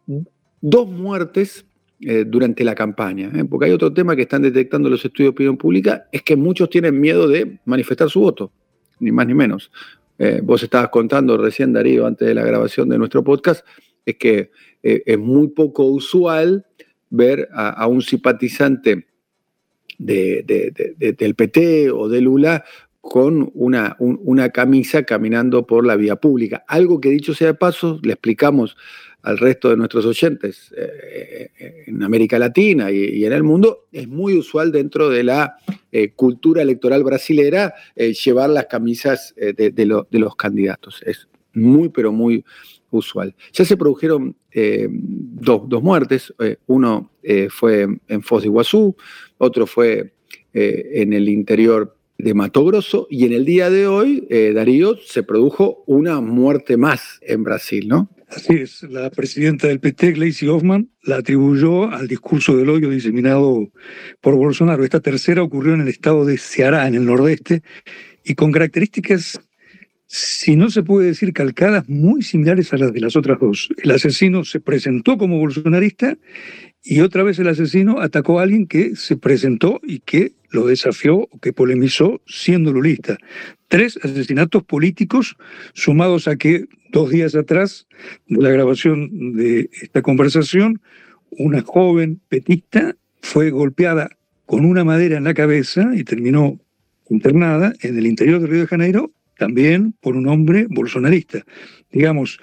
dos 0.62 0.88
muertes 0.88 1.66
eh, 2.00 2.24
durante 2.26 2.64
la 2.64 2.76
campaña, 2.76 3.32
¿eh? 3.36 3.46
porque 3.46 3.66
hay 3.68 3.72
otro 3.72 3.94
tema 3.94 4.16
que 4.16 4.24
están 4.24 4.42
detectando 4.42 4.90
los 4.90 5.04
estudios 5.04 5.28
de 5.28 5.36
opinión 5.36 5.58
pública, 5.58 6.08
es 6.12 6.22
que 6.22 6.36
muchos 6.36 6.70
tienen 6.70 7.00
miedo 7.00 7.28
de 7.28 7.60
manifestar 7.66 8.10
su 8.10 8.22
voto, 8.22 8.52
ni 9.00 9.12
más 9.12 9.28
ni 9.28 9.34
menos. 9.34 9.72
Eh, 10.18 10.40
vos 10.44 10.64
estabas 10.64 10.90
contando 10.90 11.38
recién, 11.38 11.74
Darío, 11.74 12.06
antes 12.06 12.28
de 12.28 12.34
la 12.34 12.44
grabación 12.44 12.88
de 12.90 12.98
nuestro 12.98 13.24
podcast, 13.24 13.66
es 14.06 14.16
que 14.16 14.52
es 14.86 15.18
muy 15.18 15.48
poco 15.48 15.86
usual 15.86 16.66
ver 17.10 17.50
a, 17.54 17.88
un 17.88 18.02
simpatizante 18.02 19.08
del 19.98 21.36
PT 21.36 21.90
o 21.92 22.08
de 22.08 22.22
Lula 22.22 22.64
con 23.02 23.52
una, 23.54 24.50
camisa 24.50 25.04
caminando 25.04 25.66
por 25.66 25.86
la 25.86 25.96
vía 25.96 26.16
pública. 26.16 26.64
Algo 26.68 27.00
que 27.00 27.10
dicho 27.10 27.34
sea 27.36 27.48
de 27.48 27.54
paso, 27.54 28.00
le 28.02 28.14
explicamos 28.14 28.76
al 29.22 29.38
resto 29.38 29.70
de 29.70 29.78
nuestros 29.78 30.06
oyentes 30.06 30.74
eh, 30.78 31.52
eh, 31.60 31.84
en 31.88 32.04
América 32.04 32.38
Latina 32.38 32.92
y, 32.92 33.24
en 33.24 33.34
el 33.34 33.44
mundo, 33.44 33.86
es 33.92 34.08
muy 34.08 34.38
usual 34.38 34.72
dentro 34.72 35.10
de 35.10 35.24
la 35.24 35.56
eh, 35.92 36.14
cultura 36.16 36.62
electoral 36.62 37.04
brasilera 37.04 37.74
llevar 37.96 38.50
las 38.50 38.66
camisas 38.66 39.36
de, 39.36 40.08
los 40.12 40.36
candidatos. 40.36 41.02
Es 41.06 41.28
muy, 41.54 41.90
pero 41.90 42.12
muy 42.12 42.44
usual. 42.92 43.36
Ya 43.54 43.66
se 43.66 43.78
produjeron 43.78 44.36
dos, 44.52 45.84
muertes. 45.84 46.34
uno 46.68 47.12
fue 47.50 47.88
en 48.08 48.22
Foz 48.22 48.44
de 48.44 48.48
Iguazú, 48.48 48.96
otro 49.38 49.68
fue 49.68 50.14
en 50.54 51.14
el 51.14 51.30
interior 51.30 51.96
de 52.18 52.34
Mato 52.34 52.64
Grosso 52.64 53.08
y 53.10 53.26
en 53.26 53.34
el 53.34 53.44
día 53.44 53.70
de 53.70 53.88
hoy, 53.88 54.28
Darío, 54.54 54.98
se 54.98 55.24
produjo 55.24 55.84
una 55.86 56.22
muerte 56.22 56.78
más 56.78 57.20
en 57.22 57.44
Brasil, 57.44 57.88
¿no? 57.88 58.10
Así 58.28 58.54
es, 58.54 58.82
la 58.84 59.12
presidenta 59.12 59.68
del 59.68 59.80
PT, 59.80 60.14
Gleisi 60.14 60.48
Hoffman, 60.48 60.90
la 61.04 61.18
atribuyó 61.18 61.92
al 61.92 62.08
discurso 62.08 62.58
del 62.58 62.70
odio 62.70 62.90
diseminado 62.90 63.70
por 64.20 64.36
Bolsonaro. 64.36 64.84
Esta 64.84 65.00
tercera 65.00 65.44
ocurrió 65.44 65.76
en 65.76 65.82
el 65.82 65.90
estado 65.90 66.26
de 66.26 66.38
Ceará, 66.38 66.88
en 66.88 66.96
el 66.96 67.06
nordeste, 67.06 67.62
y 68.24 68.34
con 68.34 68.52
características, 68.52 69.40
si 70.08 70.56
no 70.56 70.70
se 70.70 70.84
puede 70.84 71.08
decir 71.08 71.34
calcadas, 71.34 71.90
muy 71.90 72.22
similares 72.22 72.72
a 72.74 72.78
las 72.78 72.94
de 72.94 73.00
las 73.00 73.16
otras 73.16 73.40
dos. 73.40 73.70
El 73.82 73.92
asesino 73.92 74.44
se 74.46 74.60
presentó 74.60 75.18
como 75.18 75.40
bolsonarista 75.40 76.18
y 76.84 77.00
otra 77.00 77.24
vez 77.24 77.40
el 77.40 77.48
asesino 77.48 78.00
atacó 78.00 78.40
a 78.40 78.44
alguien 78.44 78.68
que 78.68 78.96
se 78.96 79.18
presentó 79.18 79.82
y 79.84 80.00
que 80.00 80.34
lo 80.52 80.68
desafió 80.68 81.18
o 81.18 81.40
que 81.42 81.54
polemizó 81.54 82.22
siendo 82.28 82.72
lulista. 82.72 83.18
Tres 83.68 84.00
asesinatos 84.04 84.64
políticos 84.64 85.36
sumados 85.74 86.28
a 86.28 86.36
que 86.36 86.66
dos 86.92 87.10
días 87.10 87.36
atrás 87.36 87.88
de 88.28 88.42
la 88.42 88.52
grabación 88.52 89.34
de 89.36 89.70
esta 89.82 90.02
conversación, 90.02 90.82
una 91.32 91.62
joven 91.62 92.22
petista 92.30 92.96
fue 93.22 93.50
golpeada 93.50 94.10
con 94.46 94.64
una 94.64 94.84
madera 94.84 95.18
en 95.18 95.24
la 95.24 95.34
cabeza 95.34 95.92
y 95.96 96.04
terminó 96.04 96.60
internada 97.10 97.74
en 97.82 97.98
el 97.98 98.06
interior 98.06 98.40
de 98.40 98.48
Río 98.48 98.62
de 98.62 98.68
Janeiro, 98.68 99.12
también 99.38 99.94
por 100.02 100.16
un 100.16 100.28
hombre 100.28 100.68
bolsonarista. 100.70 101.44
Digamos, 101.92 102.40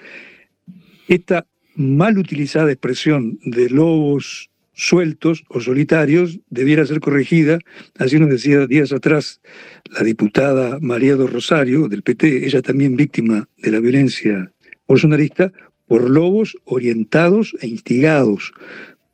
esta 1.07 1.45
mal 1.75 2.17
utilizada 2.17 2.71
expresión 2.71 3.39
de 3.43 3.69
lobos 3.69 4.49
sueltos 4.73 5.43
o 5.49 5.61
solitarios 5.61 6.39
debiera 6.49 6.85
ser 6.85 6.99
corregida. 6.99 7.59
Así 7.97 8.19
nos 8.19 8.29
decía 8.29 8.67
días 8.67 8.91
atrás 8.91 9.41
la 9.85 10.03
diputada 10.03 10.79
María 10.81 11.15
do 11.15 11.27
Rosario 11.27 11.87
del 11.87 12.01
PT, 12.01 12.45
ella 12.45 12.61
también 12.61 12.95
víctima 12.95 13.47
de 13.57 13.71
la 13.71 13.79
violencia 13.79 14.51
bolsonarista, 14.87 15.51
por 15.87 16.09
lobos 16.09 16.57
orientados 16.65 17.55
e 17.61 17.67
instigados 17.67 18.53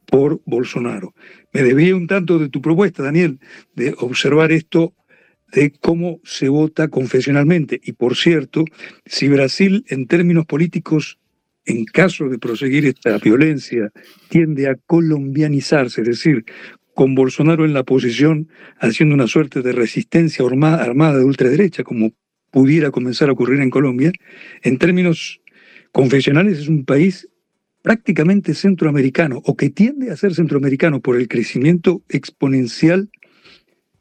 por 0.05 0.41
Bolsonaro. 0.45 1.13
Me 1.53 1.63
debía 1.63 1.95
un 1.95 2.07
tanto 2.07 2.39
de 2.39 2.49
tu 2.49 2.61
propuesta, 2.61 3.03
Daniel, 3.03 3.39
de 3.75 3.93
observar 3.99 4.51
esto 4.51 4.93
de 5.51 5.71
cómo 5.71 6.19
se 6.23 6.49
vota 6.49 6.87
confesionalmente. 6.87 7.79
Y 7.83 7.93
por 7.93 8.15
cierto, 8.15 8.65
si 9.05 9.27
Brasil 9.27 9.83
en 9.87 10.07
términos 10.07 10.45
políticos 10.45 11.17
en 11.65 11.85
caso 11.85 12.29
de 12.29 12.39
proseguir 12.39 12.85
esta 12.85 13.17
violencia, 13.19 13.91
tiende 14.29 14.67
a 14.67 14.75
colombianizarse, 14.75 16.01
es 16.01 16.07
decir, 16.07 16.45
con 16.95 17.15
Bolsonaro 17.15 17.63
en 17.63 17.73
la 17.73 17.83
posición, 17.83 18.49
haciendo 18.79 19.15
una 19.15 19.27
suerte 19.27 19.61
de 19.61 19.71
resistencia 19.71 20.43
armada 20.43 21.17
de 21.17 21.23
ultraderecha, 21.23 21.83
como 21.83 22.11
pudiera 22.51 22.91
comenzar 22.91 23.29
a 23.29 23.33
ocurrir 23.33 23.61
en 23.61 23.69
Colombia, 23.69 24.11
en 24.63 24.77
términos 24.77 25.41
confesionales 25.91 26.59
es 26.59 26.67
un 26.67 26.85
país 26.85 27.29
prácticamente 27.83 28.53
centroamericano, 28.53 29.41
o 29.45 29.55
que 29.55 29.69
tiende 29.69 30.11
a 30.11 30.17
ser 30.17 30.33
centroamericano 30.33 30.99
por 30.99 31.15
el 31.17 31.27
crecimiento 31.27 32.03
exponencial 32.09 33.09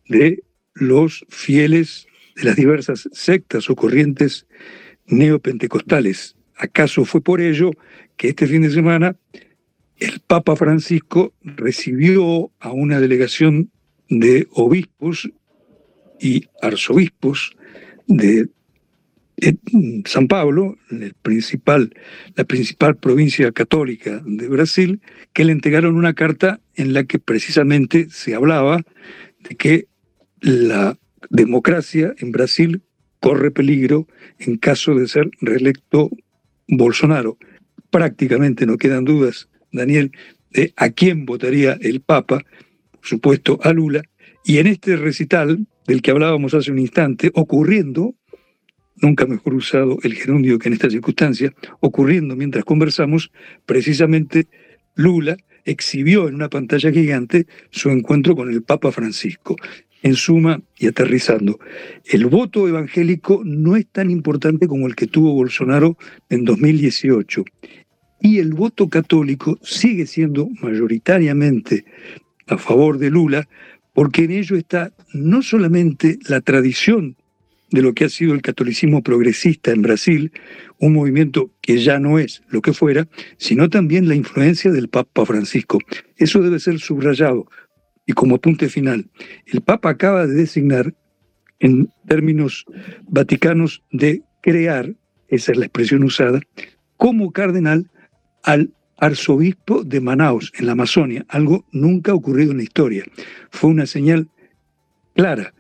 de 0.09 0.43
los 0.81 1.25
fieles 1.29 2.07
de 2.37 2.45
las 2.45 2.57
diversas 2.57 3.09
sectas 3.13 3.69
o 3.71 3.77
corrientes 3.77 4.47
neopentecostales. 5.07 6.37
¿Acaso 6.57 7.05
fue 7.05 7.21
por 7.21 7.41
ello 7.41 7.71
que 8.17 8.29
este 8.29 8.47
fin 8.47 8.63
de 8.63 8.71
semana 8.71 9.17
el 9.97 10.21
Papa 10.21 10.57
Francisco 10.57 11.35
recibió 11.43 12.53
a 12.61 12.71
una 12.71 13.01
delegación 13.01 13.71
de 14.09 14.47
obispos 14.53 15.31
y 16.21 16.47
arzobispos 16.63 17.57
de, 18.07 18.49
San 20.05 20.27
Pablo, 20.27 20.77
principal, 21.23 21.95
la 22.35 22.45
principal 22.45 22.97
provincia 22.97 23.53
católica 23.53 24.21
de 24.27 24.49
Brasil, 24.49 25.01
que 25.33 25.45
le 25.45 25.53
entregaron 25.53 25.95
una 25.95 26.15
carta 26.15 26.61
en 26.75 26.93
la 26.93 27.05
que 27.05 27.21
precisamente 27.21 28.09
se 28.11 28.35
hablaba 28.35 28.83
de 29.49 29.55
que 29.55 29.87
la 30.41 30.99
democracia 31.31 32.15
en 32.19 32.33
Brasil 32.33 32.83
corre 33.21 33.51
peligro 33.51 34.07
en 34.39 34.57
caso 34.57 34.95
de 34.95 35.09
ser 35.09 35.31
reelecto 35.41 36.11
Bolsonaro. 36.69 37.39
Prácticamente 37.91 38.67
no 38.67 38.77
quedan 38.77 39.05
dudas, 39.05 39.49
Daniel, 39.73 40.13
de 40.51 40.73
a 40.77 40.91
quién 40.91 41.27
votaría 41.27 41.79
el 41.81 42.01
Papa, 42.01 42.43
por 42.93 43.07
supuesto 43.07 43.59
a 43.63 43.73
Lula, 43.73 44.03
y 44.45 44.59
en 44.59 44.67
este 44.67 44.97
recital 44.97 45.67
del 45.87 46.03
que 46.03 46.11
hablábamos 46.11 46.55
hace 46.55 46.71
un 46.71 46.79
instante, 46.79 47.31
ocurriendo, 47.35 48.15
nunca 48.97 49.27
mejor 49.27 49.55
usado 49.55 49.99
el 50.03 50.15
gerundio 50.15 50.59
que 50.59 50.69
en 50.69 50.75
esta 50.75 50.91
circunstancia, 50.91 51.53
ocurriendo 51.81 52.37
mientras 52.37 52.65
conversamos, 52.65 53.31
precisamente 53.67 54.47
Lula 54.95 55.37
exhibió 55.65 56.29
en 56.29 56.35
una 56.35 56.49
pantalla 56.49 56.91
gigante 56.91 57.47
su 57.71 57.91
encuentro 57.91 58.35
con 58.35 58.51
el 58.51 58.63
Papa 58.63 58.91
Francisco. 58.91 59.57
En 60.03 60.15
suma, 60.15 60.63
y 60.79 60.87
aterrizando, 60.87 61.59
el 62.05 62.27
voto 62.27 62.69
evangélico 62.69 63.43
no 63.45 63.77
es 63.77 63.87
tan 63.89 64.11
importante 64.11 64.69
como 64.69 64.87
el 64.87 64.95
que 64.95 65.09
tuvo 65.09 65.33
Bolsonaro 65.33 65.97
en 66.29 66.45
2018. 66.45 67.45
Y 68.21 68.39
el 68.39 68.55
voto 68.55 68.89
católico 68.89 69.59
sigue 69.63 70.07
siendo 70.07 70.49
mayoritariamente 70.63 71.85
a 72.47 72.59
favor 72.59 72.99
de 72.99 73.11
Lula, 73.11 73.49
porque 73.93 74.25
en 74.25 74.31
ello 74.31 74.57
está 74.57 74.93
no 75.13 75.43
solamente 75.43 76.19
la 76.29 76.41
tradición 76.41 77.17
de 77.71 77.83
lo 77.83 77.93
que 77.93 78.05
ha 78.05 78.09
sido 78.09 78.35
el 78.35 78.43
catolicismo 78.43 79.03
progresista 79.03 79.73
en 79.73 79.83
Brasil, 79.83 80.33
un 80.79 80.95
movimiento 80.95 81.51
que 81.61 81.79
ya 81.79 81.99
no 81.99 82.19
es 82.19 82.43
lo 82.49 82.63
que 82.63 82.73
fuera, 82.73 83.09
sino 83.37 83.69
también 83.69 84.09
la 84.09 84.15
influencia 84.15 84.71
del 84.71 84.89
Papa 84.89 85.27
Francisco. 85.27 85.79
Eso 86.17 86.41
debe 86.41 86.61
ser 86.61 86.79
subrayado, 86.79 87.47
y 88.09 88.15
como 88.15 88.37
apunte 88.37 88.71
final, 88.71 89.07
el 89.45 89.61
Papa 89.61 89.91
acaba 89.91 90.27
de 90.27 90.33
designar, 90.33 90.95
en 91.61 91.91
términos 92.07 92.65
vaticanos, 93.07 93.83
de 93.93 94.23
crear, 94.41 94.95
esa 95.29 95.53
es 95.53 95.59
la 95.59 95.67
expresión 95.67 96.03
usada, 96.03 96.41
como 96.97 97.33
cardenal 97.33 97.91
al 98.45 98.73
arzobispo 98.97 99.85
de 99.85 100.01
Manaus, 100.01 100.51
en 100.59 100.65
la 100.65 100.73
Amazonia, 100.73 101.27
algo 101.29 101.67
nunca 101.71 102.15
ocurrido 102.15 102.53
en 102.53 102.57
la 102.57 102.63
historia. 102.63 103.05
Fue 103.51 103.69
una 103.69 103.85
señal 103.85 104.31
clara, 105.15 105.53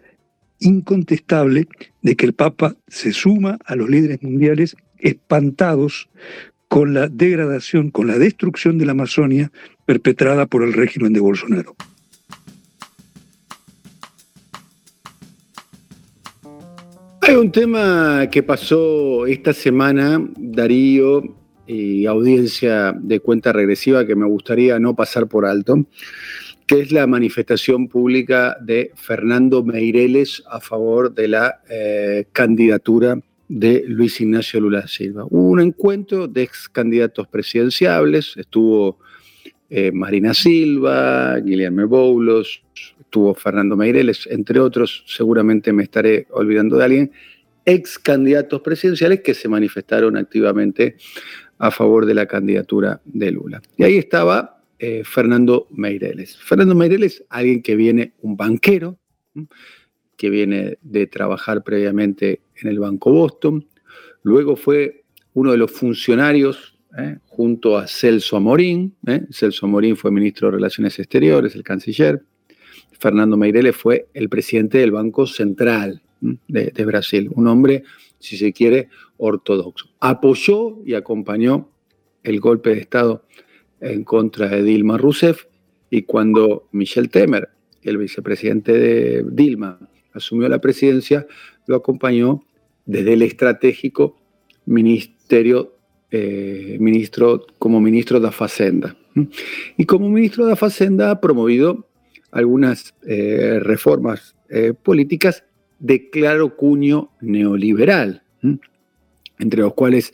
incontestable, 0.59 1.69
de 2.01 2.17
que 2.17 2.25
el 2.25 2.33
Papa 2.33 2.77
se 2.87 3.13
suma 3.13 3.59
a 3.67 3.77
los 3.77 3.91
líderes 3.91 4.23
mundiales 4.23 4.75
espantados 4.97 6.09
con 6.69 6.95
la 6.95 7.09
degradación, 7.09 7.91
con 7.91 8.07
la 8.07 8.19
destrucción 8.19 8.79
de 8.79 8.87
la 8.87 8.93
Amazonia 8.93 9.53
perpetrada 9.85 10.47
por 10.47 10.63
el 10.63 10.73
régimen 10.73 11.13
de 11.13 11.21
Bolsonaro. 11.21 11.77
Hay 17.29 17.37
un 17.37 17.53
tema 17.53 18.27
que 18.33 18.43
pasó 18.43 19.27
esta 19.27 19.53
semana, 19.53 20.19
Darío 20.39 21.23
y 21.67 22.07
audiencia 22.07 22.95
de 22.99 23.21
cuenta 23.21 23.53
regresiva, 23.53 24.07
que 24.07 24.17
me 24.17 24.25
gustaría 24.25 24.79
no 24.79 24.97
pasar 24.97 25.27
por 25.27 25.45
alto, 25.45 25.85
que 26.67 26.81
es 26.81 26.91
la 26.91 27.07
manifestación 27.07 27.87
pública 27.87 28.57
de 28.63 28.93
Fernando 28.95 29.63
Meireles 29.63 30.43
a 30.49 30.59
favor 30.59 31.13
de 31.13 31.29
la 31.29 31.61
eh, 31.69 32.29
candidatura 32.33 33.21
de 33.47 33.85
Luis 33.87 34.19
Ignacio 34.23 34.59
Lula 34.61 34.89
Silva. 34.89 35.27
Hubo 35.27 35.51
un 35.51 35.61
encuentro 35.61 36.29
de 36.29 36.45
ex 36.45 36.67
candidatos 36.71 37.29
presidenciables, 37.29 38.39
estuvo 38.39 39.01
eh, 39.69 39.93
Marina 39.93 40.33
Silva, 40.33 41.39
Guillermo 41.41 41.87
Boulos, 41.89 42.63
estuvo 43.09 43.35
Fernando 43.35 43.75
Meireles, 43.75 44.29
entre 44.31 44.61
otros, 44.61 45.03
seguramente 45.07 45.73
me 45.73 45.83
estaré 45.83 46.27
olvidando 46.31 46.77
de 46.77 46.85
alguien, 46.85 47.13
ex 47.65 47.99
candidatos 47.99 48.61
presidenciales 48.61 49.23
que 49.23 49.33
se 49.33 49.49
manifestaron 49.49 50.19
activamente 50.19 50.97
a 51.57 51.71
favor 51.71 52.05
de 52.05 52.13
la 52.13 52.27
candidatura 52.27 53.01
de 53.07 53.31
Lula. 53.33 53.63
Y 53.79 53.85
ahí 53.85 53.97
estaba 53.97 54.63
eh, 54.79 55.03
Fernando 55.05 55.69
Meireles. 55.71 56.37
Fernando 56.37 56.75
Meireles, 56.75 57.25
alguien 57.31 57.63
que 57.63 57.77
viene, 57.77 58.13
un 58.21 58.37
banquero, 58.37 58.99
que 60.17 60.29
viene 60.29 60.79
de 60.83 61.07
trabajar 61.07 61.65
previamente 61.65 62.43
en 62.57 62.69
el 62.69 62.79
Banco 62.79 63.11
Boston, 63.11 63.67
luego 64.23 64.55
fue 64.55 65.05
uno 65.33 65.53
de 65.53 65.57
los 65.57 65.73
funcionarios 65.73 66.79
eh, 66.99 67.17
junto 67.27 67.79
a 67.79 67.87
Celso 67.87 68.37
Amorín, 68.37 68.95
eh, 69.07 69.23
Celso 69.31 69.65
Amorín 69.65 69.97
fue 69.97 70.11
ministro 70.11 70.49
de 70.49 70.57
Relaciones 70.57 70.99
Exteriores, 70.99 71.55
el 71.55 71.63
canciller, 71.63 72.23
Fernando 72.99 73.37
Meireles 73.37 73.77
fue 73.77 74.09
el 74.15 74.29
presidente 74.29 74.79
del 74.79 74.93
Banco 74.93 75.27
Central 75.27 76.03
de, 76.21 76.85
Brasil, 76.85 77.31
un 77.35 77.47
hombre, 77.47 77.85
si 78.19 78.37
se 78.37 78.53
quiere, 78.53 78.89
ortodoxo. 79.17 79.87
Apoyó 80.01 80.79
y 80.85 80.95
acompañó 80.95 81.69
el 82.23 82.41
golpe 82.41 82.71
de 82.71 82.81
Estado 82.81 83.25
en 83.81 84.05
contra 84.05 84.49
de 84.49 84.63
Dilma 84.63 84.99
Rousseff 84.99 85.45
y 85.91 86.03
cuando 86.03 86.69
Michel 86.73 87.11
Temer, 87.11 87.49
el 87.83 87.99
vicepresidente 87.99 88.73
de 88.73 89.25
Dilma, 89.31 89.79
asumió 90.13 90.49
la 90.49 90.61
presidencia, 90.61 91.27
lo 91.67 91.77
acompañó 91.77 92.45
desde 92.85 93.13
el 93.13 93.23
estratégico 93.23 94.19
ministerio, 94.67 95.77
eh, 96.11 96.77
ministro, 96.81 97.47
como 97.59 97.81
ministro 97.81 98.19
de 98.19 98.31
Facenda. 98.33 98.97
Y 99.77 99.85
como 99.85 100.09
ministro 100.09 100.47
de 100.47 100.57
Facenda 100.57 101.11
ha 101.11 101.21
promovido 101.21 101.88
algunas 102.31 102.95
eh, 103.07 103.59
reformas 103.63 104.37
eh, 104.49 104.73
políticas 104.75 105.45
de 105.79 106.11
claro 106.11 106.57
cuño 106.57 107.11
neoliberal, 107.21 108.23
entre 109.39 109.61
los 109.61 109.75
cuales 109.75 110.13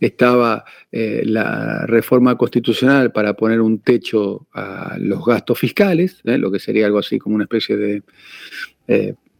estaba 0.00 0.64
eh, 0.92 1.22
la 1.24 1.86
reforma 1.86 2.36
constitucional 2.36 3.12
para 3.12 3.34
poner 3.34 3.60
un 3.60 3.78
techo 3.78 4.46
a 4.52 4.96
los 4.98 5.24
gastos 5.24 5.58
fiscales, 5.58 6.20
lo 6.24 6.50
que 6.50 6.58
sería 6.58 6.86
algo 6.86 6.98
así 6.98 7.18
como 7.18 7.34
una 7.36 7.44
especie 7.44 7.76
de 7.76 8.02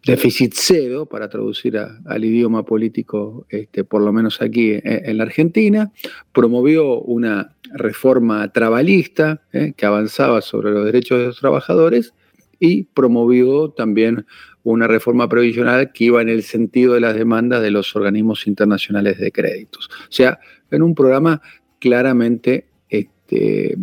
déficit 0.04 0.52
cero, 0.54 1.06
para 1.06 1.28
traducir 1.28 1.78
al 1.78 2.24
idioma 2.24 2.64
político, 2.64 3.46
este, 3.48 3.84
por 3.84 4.02
lo 4.02 4.12
menos 4.12 4.40
aquí 4.40 4.78
en, 4.82 5.18
la 5.18 5.24
Argentina, 5.24 5.92
promovió 6.32 7.00
una 7.00 7.56
reforma 7.72 8.52
trabalista 8.52 9.42
que 9.76 9.86
avanzaba 9.86 10.42
sobre 10.42 10.70
los 10.70 10.84
derechos 10.84 11.18
de 11.18 11.26
los 11.26 11.40
trabajadores 11.40 12.14
y 12.60 12.84
promovió 12.84 13.70
también 13.70 14.26
una 14.62 14.86
reforma 14.86 15.28
previsional 15.28 15.92
que 15.92 16.04
iba 16.04 16.22
en 16.22 16.28
el 16.28 16.42
sentido 16.42 16.94
de 16.94 17.00
las 17.00 17.14
demandas 17.14 17.62
de 17.62 17.70
los 17.70 17.94
organismos 17.94 18.46
internacionales 18.46 19.18
de 19.18 19.30
créditos. 19.30 19.88
O 20.08 20.12
sea, 20.12 20.40
en 20.70 20.82
un 20.82 20.94
programa 20.94 21.40
claramente, 21.78 22.66
este, 22.88 23.76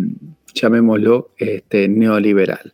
llamémoslo, 0.54 1.32
este, 1.38 1.88
neoliberal. 1.88 2.72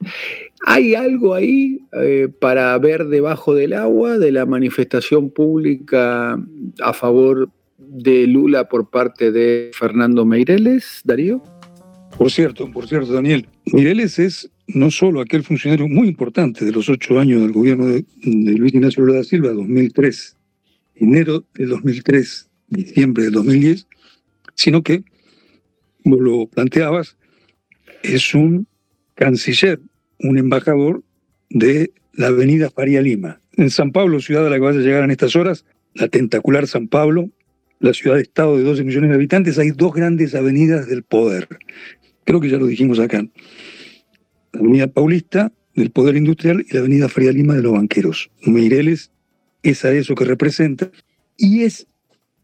¿Hay 0.65 0.93
algo 0.93 1.33
ahí 1.33 1.79
eh, 1.93 2.27
para 2.39 2.77
ver 2.77 3.07
debajo 3.07 3.55
del 3.55 3.73
agua 3.73 4.17
de 4.17 4.31
la 4.31 4.45
manifestación 4.45 5.29
pública 5.29 6.37
a 6.81 6.93
favor 6.93 7.49
de 7.77 8.27
Lula 8.27 8.67
por 8.67 8.89
parte 8.89 9.31
de 9.31 9.71
Fernando 9.73 10.25
Meireles, 10.25 11.01
Darío? 11.05 11.41
Por 12.17 12.29
cierto, 12.29 12.69
por 12.69 12.87
cierto, 12.87 13.13
Daniel, 13.13 13.47
Meireles 13.71 14.19
es 14.19 14.51
no 14.67 14.91
solo 14.91 15.21
aquel 15.21 15.43
funcionario 15.43 15.87
muy 15.87 16.09
importante 16.09 16.65
de 16.65 16.71
los 16.71 16.89
ocho 16.89 17.19
años 17.19 17.41
del 17.41 17.51
gobierno 17.51 17.87
de, 17.87 18.05
Luis 18.23 18.73
Ignacio 18.73 19.03
Lula 19.03 19.19
da 19.19 19.23
Silva, 19.23 19.51
2003, 19.51 20.37
enero 20.95 21.45
de 21.55 21.65
2003, 21.65 22.49
diciembre 22.67 23.23
de 23.23 23.31
2010, 23.31 23.87
sino 24.55 24.83
que, 24.83 25.03
como 26.03 26.17
lo 26.17 26.47
planteabas, 26.47 27.17
es 28.03 28.33
un 28.33 28.67
canciller, 29.15 29.79
un 30.19 30.37
embajador 30.37 31.03
de 31.49 31.91
la 32.13 32.27
avenida 32.27 32.69
Faria 32.69 33.01
Lima. 33.01 33.41
En 33.53 33.69
San 33.69 33.91
Pablo, 33.91 34.19
ciudad 34.19 34.47
a 34.47 34.49
la 34.49 34.55
que 34.55 34.61
vas 34.61 34.75
a 34.75 34.79
llegar 34.79 35.03
en 35.03 35.11
estas 35.11 35.35
horas, 35.35 35.65
la 35.93 36.07
tentacular 36.07 36.67
San 36.67 36.87
Pablo, 36.87 37.29
la 37.79 37.93
ciudad-estado 37.93 38.57
de 38.57 38.63
12 38.63 38.83
millones 38.83 39.09
de 39.09 39.15
habitantes, 39.15 39.57
hay 39.57 39.71
dos 39.71 39.93
grandes 39.93 40.35
avenidas 40.35 40.87
del 40.87 41.03
poder. 41.03 41.47
Creo 42.25 42.39
que 42.39 42.49
ya 42.49 42.57
lo 42.57 42.67
dijimos 42.67 42.99
acá 42.99 43.25
la 44.53 44.59
Avenida 44.59 44.87
Paulista 44.87 45.51
del 45.75 45.91
Poder 45.91 46.15
Industrial 46.15 46.65
y 46.67 46.73
la 46.73 46.79
Avenida 46.79 47.09
Faria 47.09 47.31
Lima 47.31 47.55
de 47.55 47.61
los 47.61 47.73
Banqueros. 47.73 48.31
Meireles 48.43 49.11
es 49.63 49.85
a 49.85 49.91
eso 49.91 50.15
que 50.15 50.25
representa 50.25 50.91
y 51.37 51.63
es 51.63 51.87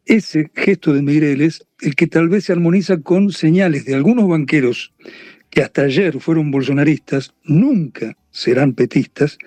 ese 0.06 0.52
gesto 0.56 0.94
de 0.94 1.02
Meireles 1.02 1.65
el 1.82 1.96
que 1.96 2.08
tal 2.08 2.30
vez 2.30 2.46
se 2.46 2.54
armoniza 2.54 3.02
con 3.02 3.32
señales 3.32 3.86
de 3.86 3.96
algunos 3.96 4.28
banqueros 4.28 4.94
que 5.56 5.62
hasta 5.62 5.84
ayer 5.84 6.20
fueron 6.20 6.52
bolsonaristas, 6.52 7.34
nunca 7.46 8.18
serán 8.30 8.74
petistas, 8.74 9.38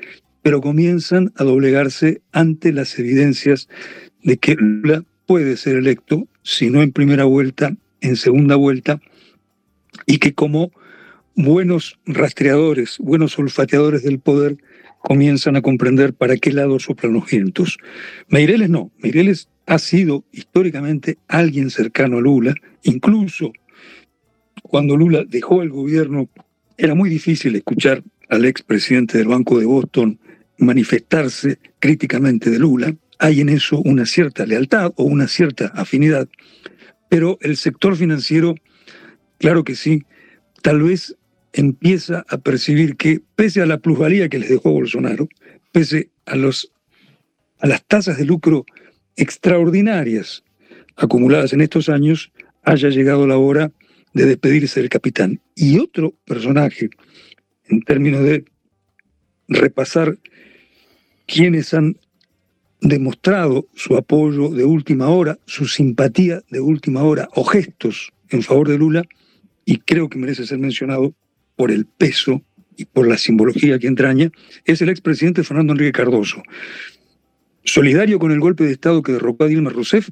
pero 0.41 0.63
comienzan 0.63 1.35
a 1.37 1.45
doblegarse 1.45 2.23
ante 2.33 2.73
las 2.73 2.99
evidencias 2.99 3.69
de 4.23 4.39
que 4.39 4.55
Lula 4.55 5.05
puede 5.27 5.59
ser 5.59 5.77
electo, 5.77 6.27
si 6.43 6.71
no 6.71 6.81
en 6.83 6.93
primera 6.93 7.25
vuelta, 7.25 7.77
en 8.01 8.17
segunda 8.17 8.57
vuelta, 8.57 9.01
y 10.07 10.17
que 10.17 10.33
como 10.33 10.73
buenos 11.35 11.99
rastreadores, 12.07 12.97
buenos 12.99 13.39
olfateadores 13.39 14.03
del 14.03 14.19
poder, 14.19 14.57
comienzan 15.01 15.57
a 15.57 15.63
comprender 15.63 16.15
para 16.15 16.39
qué 16.39 16.53
lado 16.53 16.79
soplan 16.79 17.13
los 17.13 17.31
vientos. 17.31 17.77
Meireles 18.29 18.71
no, 18.71 18.91
Meireles 18.97 19.51
ha 19.67 19.79
sido 19.79 20.25
históricamente 20.33 21.19
alguien 21.29 21.69
cercano 21.69 22.17
a 22.17 22.23
Lula, 22.23 22.55
incluso 22.83 23.53
cuando 24.69 24.97
Lula 24.97 25.25
dejó 25.27 25.63
el 25.63 25.71
gobierno, 25.71 26.29
era 26.77 26.95
muy 26.95 27.11
difícil 27.11 27.57
escuchar 27.57 28.03
al 28.29 28.45
expresidente 28.45 29.19
del 29.19 29.29
Banco 29.29 29.59
de 29.59 29.67
Boston 29.67 30.21
manifestarse 30.59 31.59
críticamente 31.81 32.51
de 32.51 32.59
Lula. 32.59 32.95
Hay 33.19 33.41
en 33.41 33.49
eso 33.49 33.81
una 33.85 34.05
cierta 34.05 34.45
lealtad 34.45 34.93
o 34.97 35.05
una 35.05 35.27
cierta 35.27 35.69
afinidad, 35.69 36.29
pero 37.09 37.39
el 37.41 37.57
sector 37.57 37.97
financiero, 37.97 38.55
claro 39.39 39.65
que 39.65 39.75
sí, 39.75 40.05
tal 40.63 40.83
vez 40.83 41.17
empieza 41.53 42.25
a 42.29 42.37
percibir 42.39 42.97
que 42.97 43.23
pese 43.35 43.63
a 43.63 43.67
la 43.67 43.79
plusvalía 43.79 44.29
que 44.29 44.39
les 44.39 44.51
dejó 44.51 44.71
Bolsonaro, 44.71 45.29
pese 45.73 46.11
a, 46.27 46.37
los, 46.37 46.71
a 47.59 47.67
las 47.67 47.85
tasas 47.87 48.19
de 48.19 48.27
lucro 48.27 48.67
extraordinarias 49.17 50.45
acumuladas 50.97 51.53
en 51.55 51.63
estos 51.63 51.89
años, 51.89 52.31
haya 52.65 52.91
llegado 52.91 53.27
la 53.27 53.39
hora 53.39 53.73
de 54.15 54.27
despedirse 54.27 54.81
del 54.81 54.89
capitán. 54.89 55.41
Y 55.55 55.79
otro 55.79 56.15
personaje, 56.25 56.91
en 57.69 57.83
términos 57.83 58.23
de 58.25 58.45
repasar 59.49 60.19
quienes 61.27 61.75
han 61.75 61.97
demostrado 62.81 63.67
su 63.75 63.97
apoyo 63.97 64.51
de 64.51 64.65
última 64.65 65.09
hora, 65.09 65.39
su 65.47 65.67
simpatía 65.67 66.43
de 66.51 66.61
última 66.61 67.03
hora 67.03 67.29
o 67.35 67.45
gestos 67.45 68.13
en 68.31 68.43
favor 68.43 68.69
de 68.69 68.79
Lula, 68.79 69.05
y 69.65 69.79
creo 69.79 70.09
que 70.09 70.19
merece 70.19 70.47
ser 70.47 70.59
mencionado 70.59 71.15
por 71.57 71.71
el 71.71 71.87
peso 71.87 72.43
y 72.77 72.85
por 72.85 73.09
la 73.09 73.19
simbología 73.19 73.79
que 73.79 73.89
entraña, 73.89 74.31
es 74.65 74.81
el 74.81 74.89
expresidente 74.89 75.43
Fernando 75.43 75.73
Enrique 75.73 75.93
Cardoso, 75.93 76.43
solidario 77.65 78.19
con 78.19 78.31
el 78.31 78.41
golpe 78.41 78.65
de 78.65 78.73
Estado 78.73 79.03
que 79.03 79.13
derrocó 79.13 79.45
a 79.45 79.49
Dilma 79.49 79.71
Rousseff 79.71 80.09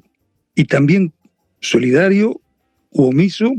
y 0.53 0.65
también 0.65 1.13
solidario 1.61 2.41
omiso 2.91 3.53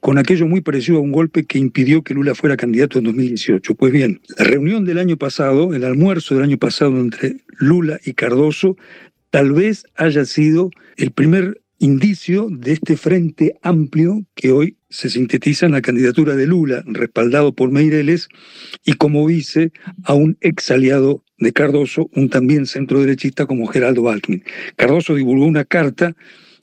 con 0.00 0.18
aquello 0.18 0.46
muy 0.46 0.60
parecido 0.60 0.98
a 0.98 1.02
un 1.02 1.12
golpe 1.12 1.44
que 1.44 1.58
impidió 1.58 2.02
que 2.02 2.14
Lula 2.14 2.34
fuera 2.34 2.56
candidato 2.56 2.98
en 2.98 3.04
2018. 3.04 3.74
Pues 3.74 3.92
bien, 3.92 4.20
la 4.36 4.44
reunión 4.44 4.84
del 4.84 4.98
año 4.98 5.16
pasado, 5.16 5.74
el 5.74 5.84
almuerzo 5.84 6.34
del 6.34 6.44
año 6.44 6.58
pasado 6.58 6.98
entre 6.98 7.36
Lula 7.58 8.00
y 8.04 8.14
Cardoso, 8.14 8.76
tal 9.30 9.52
vez 9.52 9.84
haya 9.96 10.24
sido 10.24 10.70
el 10.96 11.12
primer 11.12 11.62
indicio 11.78 12.48
de 12.48 12.72
este 12.72 12.96
frente 12.96 13.58
amplio 13.62 14.24
que 14.34 14.52
hoy 14.52 14.76
se 14.88 15.10
sintetiza 15.10 15.66
en 15.66 15.72
la 15.72 15.82
candidatura 15.82 16.36
de 16.36 16.46
Lula, 16.46 16.84
respaldado 16.86 17.54
por 17.54 17.72
Meireles, 17.72 18.28
y 18.84 18.92
como 18.92 19.26
vice 19.26 19.72
a 20.04 20.14
un 20.14 20.36
ex 20.40 20.70
aliado 20.70 21.24
de 21.38 21.52
Cardoso, 21.52 22.08
un 22.14 22.28
también 22.28 22.66
centro 22.66 23.00
derechista 23.00 23.46
como 23.46 23.66
Geraldo 23.66 24.08
Alckmin. 24.08 24.44
Cardoso 24.76 25.16
divulgó 25.16 25.44
una 25.44 25.64
carta 25.64 26.14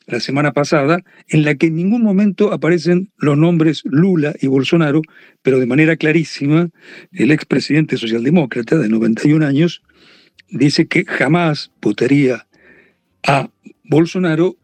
la 0.10 0.19
semana 0.19 0.54
pasada 0.54 1.04
en 1.28 1.43
la 1.43 1.56
que 1.56 1.67
en 1.67 1.76
ningún 1.76 2.02
momento 2.02 2.52
aparecen 2.52 3.12
los 3.17 3.38
nombres 3.38 3.84
Lula 3.86 4.34
y 4.41 4.48
Bolsonaro, 4.48 5.02
pero 5.41 5.60
de 5.60 5.65
manera 5.65 5.95
clarísima 5.95 6.69
el 7.12 7.32
expresidente 7.32 7.98
socialdemócrata 7.98 8.78
de 8.78 8.89
91 8.89 9.45
años 9.45 9.84
dice 10.50 10.88
que 10.88 11.06
jamás 11.06 11.72
votaría 11.82 12.48
a 13.28 13.50
Bolsonaro 13.84 14.58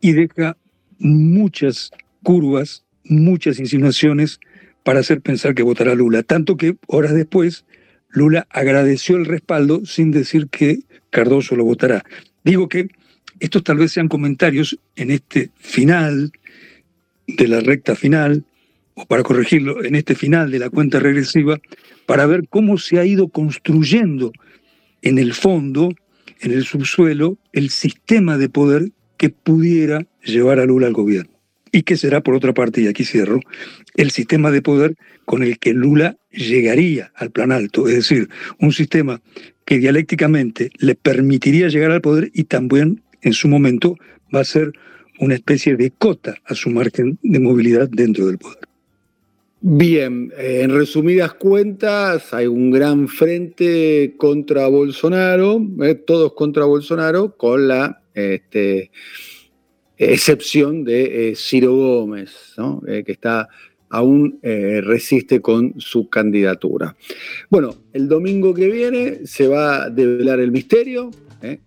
y 0.00 0.12
deja 0.12 0.56
muchas 0.98 1.90
curvas, 2.22 2.84
muchas 3.04 3.58
insinuaciones 3.58 4.40
para 4.82 5.00
hacer 5.00 5.20
pensar 5.20 5.54
que 5.54 5.62
votará 5.62 5.94
Lula. 5.94 6.22
Tanto 6.22 6.56
que 6.56 6.76
horas 6.86 7.14
después 7.14 7.64
Lula 8.08 8.46
agradeció 8.50 9.16
el 9.16 9.26
respaldo 9.26 9.84
sin 9.84 10.10
decir 10.10 10.48
que 10.48 10.80
Cardoso 11.10 11.56
lo 11.56 11.64
votará. 11.64 12.04
Digo 12.44 12.68
que 12.68 12.88
estos 13.40 13.64
tal 13.64 13.78
vez 13.78 13.92
sean 13.92 14.08
comentarios 14.08 14.78
en 14.96 15.10
este 15.10 15.50
final 15.56 16.32
de 17.26 17.48
la 17.48 17.60
recta 17.60 17.94
final, 17.94 18.44
o 18.94 19.06
para 19.06 19.22
corregirlo, 19.22 19.84
en 19.84 19.94
este 19.94 20.14
final 20.14 20.50
de 20.50 20.58
la 20.58 20.70
cuenta 20.70 20.98
regresiva, 20.98 21.60
para 22.06 22.26
ver 22.26 22.48
cómo 22.48 22.78
se 22.78 22.98
ha 22.98 23.04
ido 23.04 23.28
construyendo 23.28 24.32
en 25.02 25.18
el 25.18 25.34
fondo, 25.34 25.94
en 26.40 26.52
el 26.52 26.64
subsuelo, 26.64 27.38
el 27.52 27.70
sistema 27.70 28.38
de 28.38 28.48
poder 28.48 28.90
que 29.16 29.30
pudiera 29.30 30.06
llevar 30.24 30.58
a 30.58 30.66
Lula 30.66 30.86
al 30.86 30.94
gobierno. 30.94 31.32
Y 31.70 31.82
que 31.82 31.96
será, 31.96 32.22
por 32.22 32.34
otra 32.34 32.54
parte, 32.54 32.80
y 32.80 32.86
aquí 32.86 33.04
cierro, 33.04 33.40
el 33.94 34.10
sistema 34.10 34.50
de 34.50 34.62
poder 34.62 34.94
con 35.26 35.42
el 35.42 35.58
que 35.58 35.74
Lula 35.74 36.16
llegaría 36.30 37.12
al 37.14 37.30
plan 37.30 37.52
alto, 37.52 37.88
es 37.88 37.96
decir, 37.96 38.28
un 38.58 38.72
sistema 38.72 39.20
que 39.66 39.78
dialécticamente 39.78 40.70
le 40.78 40.94
permitiría 40.94 41.68
llegar 41.68 41.90
al 41.90 42.00
poder 42.00 42.30
y 42.32 42.44
también 42.44 43.02
en 43.28 43.34
su 43.34 43.46
momento 43.46 43.96
va 44.34 44.40
a 44.40 44.44
ser 44.44 44.72
una 45.20 45.34
especie 45.34 45.76
de 45.76 45.90
cota 45.90 46.36
a 46.44 46.54
su 46.54 46.70
margen 46.70 47.18
de 47.22 47.38
movilidad 47.38 47.88
dentro 47.90 48.26
del 48.26 48.38
poder. 48.38 48.58
Bien, 49.60 50.32
eh, 50.38 50.60
en 50.62 50.70
resumidas 50.70 51.34
cuentas, 51.34 52.32
hay 52.32 52.46
un 52.46 52.70
gran 52.70 53.08
frente 53.08 54.14
contra 54.16 54.68
Bolsonaro, 54.68 55.60
eh, 55.82 55.96
todos 55.96 56.32
contra 56.34 56.64
Bolsonaro, 56.64 57.36
con 57.36 57.66
la 57.66 58.00
este, 58.14 58.92
excepción 59.96 60.84
de 60.84 61.30
eh, 61.30 61.34
Ciro 61.36 61.74
Gómez, 61.74 62.54
que 63.04 63.12
está 63.12 63.48
aún 63.90 64.38
resiste 64.42 65.40
con 65.40 65.74
su 65.78 66.08
candidatura. 66.08 66.94
Bueno, 67.48 67.74
el 67.92 68.06
domingo 68.06 68.52
que 68.54 68.68
viene 68.68 69.26
se 69.26 69.48
va 69.48 69.84
a 69.84 69.90
develar 69.90 70.40
el 70.40 70.52
misterio, 70.52 71.10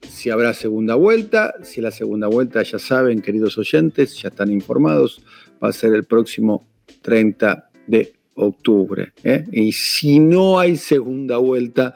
si 0.01 0.29
habrá 0.29 0.53
segunda 0.53 0.95
vuelta, 0.95 1.53
si 1.63 1.81
la 1.81 1.91
segunda 1.91 2.27
vuelta 2.27 2.61
ya 2.63 2.79
saben, 2.79 3.21
queridos 3.21 3.57
oyentes, 3.57 4.21
ya 4.21 4.29
están 4.29 4.51
informados, 4.51 5.23
va 5.63 5.69
a 5.69 5.73
ser 5.73 5.93
el 5.93 6.03
próximo 6.03 6.67
30 7.01 7.69
de 7.87 8.13
octubre. 8.35 9.13
¿eh? 9.23 9.45
Y 9.51 9.71
si 9.71 10.19
no 10.19 10.59
hay 10.59 10.77
segunda 10.77 11.37
vuelta, 11.37 11.93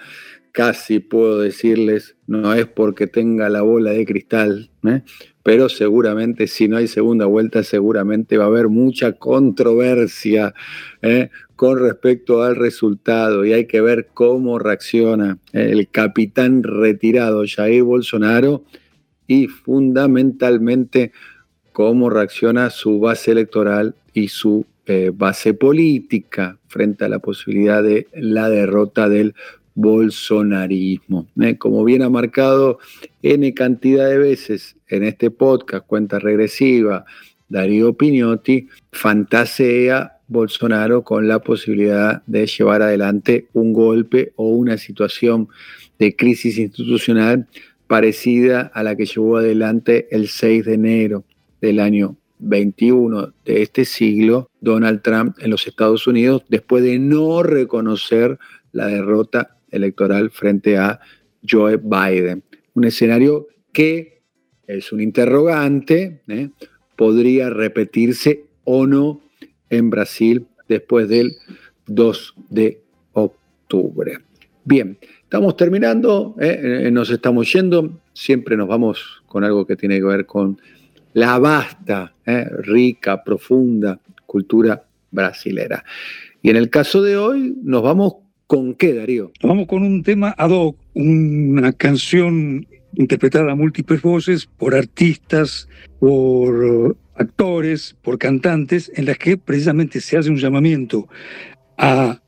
casi 0.55 0.99
puedo 0.99 1.41
decirles, 1.41 2.15
no 2.27 2.53
es 2.53 2.65
porque 2.65 3.07
tenga 3.07 3.49
la 3.49 3.61
bola 3.61 3.91
de 3.91 4.05
cristal, 4.05 4.69
¿eh? 4.87 5.01
pero 5.43 5.67
seguramente 5.67 6.47
si 6.47 6.69
no 6.69 6.77
hay 6.77 6.87
segunda 6.87 7.25
vuelta, 7.25 7.61
seguramente 7.61 8.37
va 8.37 8.45
a 8.45 8.47
haber 8.47 8.69
mucha 8.69 9.11
controversia 9.11 10.53
¿eh? 11.01 11.29
con 11.57 11.77
respecto 11.79 12.41
al 12.41 12.55
resultado 12.55 13.43
y 13.43 13.51
hay 13.51 13.65
que 13.65 13.81
ver 13.81 14.07
cómo 14.13 14.57
reacciona 14.57 15.39
el 15.51 15.89
capitán 15.89 16.63
retirado 16.63 17.43
Jair 17.45 17.83
Bolsonaro 17.83 18.63
y 19.27 19.47
fundamentalmente 19.47 21.11
cómo 21.73 22.09
reacciona 22.09 22.69
su 22.69 23.01
base 23.01 23.31
electoral 23.31 23.93
y 24.13 24.29
su 24.29 24.65
eh, 24.85 25.11
base 25.13 25.53
política 25.53 26.59
frente 26.69 27.03
a 27.03 27.09
la 27.09 27.19
posibilidad 27.19 27.83
de 27.83 28.07
la 28.13 28.49
derrota 28.49 29.09
del 29.09 29.35
bolsonarismo. 29.75 31.27
Eh, 31.41 31.57
como 31.57 31.83
bien 31.83 32.01
ha 32.01 32.09
marcado 32.09 32.79
N 33.21 33.53
cantidad 33.53 34.09
de 34.09 34.17
veces 34.17 34.77
en 34.87 35.03
este 35.03 35.29
podcast, 35.29 35.85
cuenta 35.85 36.17
regresiva, 36.17 37.05
Darío 37.47 37.93
Piñotti, 37.93 38.67
fantasea 38.91 40.19
Bolsonaro 40.27 41.03
con 41.03 41.27
la 41.27 41.39
posibilidad 41.39 42.23
de 42.25 42.47
llevar 42.47 42.81
adelante 42.81 43.47
un 43.53 43.73
golpe 43.73 44.33
o 44.37 44.49
una 44.49 44.77
situación 44.77 45.49
de 45.99 46.15
crisis 46.15 46.57
institucional 46.57 47.47
parecida 47.87 48.71
a 48.73 48.81
la 48.81 48.95
que 48.95 49.05
llevó 49.05 49.37
adelante 49.37 50.07
el 50.09 50.27
6 50.27 50.65
de 50.65 50.73
enero 50.73 51.23
del 51.61 51.79
año 51.79 52.17
21 52.39 53.33
de 53.45 53.61
este 53.61 53.85
siglo, 53.85 54.49
Donald 54.59 55.01
Trump 55.01 55.37
en 55.39 55.51
los 55.51 55.67
Estados 55.67 56.07
Unidos, 56.07 56.43
después 56.49 56.83
de 56.83 56.99
no 56.99 57.43
reconocer 57.43 58.39
la 58.71 58.87
derrota 58.87 59.54
electoral 59.71 60.31
frente 60.31 60.77
a 60.77 60.99
Joe 61.47 61.77
Biden. 61.77 62.43
Un 62.73 62.85
escenario 62.85 63.47
que 63.71 64.21
es 64.67 64.91
un 64.91 65.01
interrogante, 65.01 66.21
¿eh? 66.27 66.49
podría 66.95 67.49
repetirse 67.49 68.45
o 68.63 68.87
no 68.87 69.21
en 69.69 69.89
Brasil 69.89 70.47
después 70.67 71.07
del 71.07 71.35
2 71.87 72.35
de 72.49 72.81
octubre. 73.13 74.19
Bien, 74.63 74.97
estamos 75.21 75.55
terminando, 75.55 76.35
¿eh? 76.39 76.85
Eh, 76.85 76.91
nos 76.91 77.09
estamos 77.11 77.51
yendo, 77.53 78.01
siempre 78.13 78.57
nos 78.57 78.67
vamos 78.67 79.21
con 79.27 79.43
algo 79.43 79.67
que 79.67 79.75
tiene 79.75 79.97
que 79.97 80.05
ver 80.05 80.25
con 80.25 80.59
la 81.13 81.37
vasta, 81.39 82.13
rica, 82.25 83.23
profunda 83.23 83.99
cultura 84.25 84.83
brasilera. 85.11 85.85
Y 86.41 86.49
en 86.49 86.57
el 86.57 86.69
caso 86.69 87.01
de 87.01 87.17
hoy, 87.17 87.55
nos 87.63 87.81
vamos 87.81 88.15
con 88.47 88.75
qué, 88.75 88.93
Darío? 88.93 89.31
Vamos 89.41 89.67
con 89.67 89.83
un 89.83 90.03
tema 90.03 90.33
ad 90.37 90.51
hoc, 90.51 90.77
una 90.93 91.73
canción 91.73 92.67
interpretada 92.93 93.51
a 93.51 93.55
múltiples 93.55 94.01
voces 94.01 94.45
por 94.45 94.75
artistas, 94.75 95.67
por 95.99 96.97
actores, 97.15 97.95
por 98.01 98.17
cantantes, 98.17 98.91
en 98.95 99.05
las 99.05 99.17
que 99.17 99.37
precisamente 99.37 100.01
se 100.01 100.17
hace 100.17 100.29
un 100.29 100.37
llamamiento 100.37 101.07
a 101.77 102.21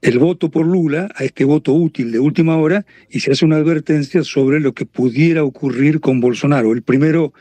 el 0.00 0.18
voto 0.18 0.50
por 0.50 0.66
Lula, 0.66 1.08
a 1.14 1.24
este 1.24 1.44
voto 1.44 1.72
útil 1.72 2.10
de 2.10 2.18
última 2.18 2.56
hora, 2.56 2.84
y 3.08 3.20
se 3.20 3.30
hace 3.30 3.44
una 3.44 3.56
advertencia 3.56 4.24
sobre 4.24 4.58
lo 4.58 4.72
que 4.72 4.84
pudiera 4.84 5.44
ocurrir 5.44 6.00
con 6.00 6.20
Bolsonaro. 6.20 6.72
El 6.72 6.82
primero 6.82 7.32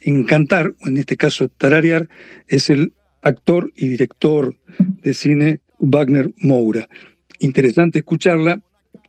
en 0.00 0.24
cantar, 0.24 0.74
en 0.84 0.96
este 0.96 1.16
caso 1.16 1.48
tararear, 1.48 2.08
es 2.48 2.70
el 2.70 2.92
actor 3.22 3.72
y 3.76 3.88
director 3.88 4.56
de 5.02 5.14
cine 5.14 5.60
Wagner 5.78 6.32
Moura. 6.38 6.88
Interesante 7.38 8.00
escucharla 8.00 8.60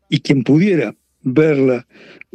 y 0.09 0.21
quien 0.21 0.43
pudiera 0.43 0.95
verla, 1.21 1.87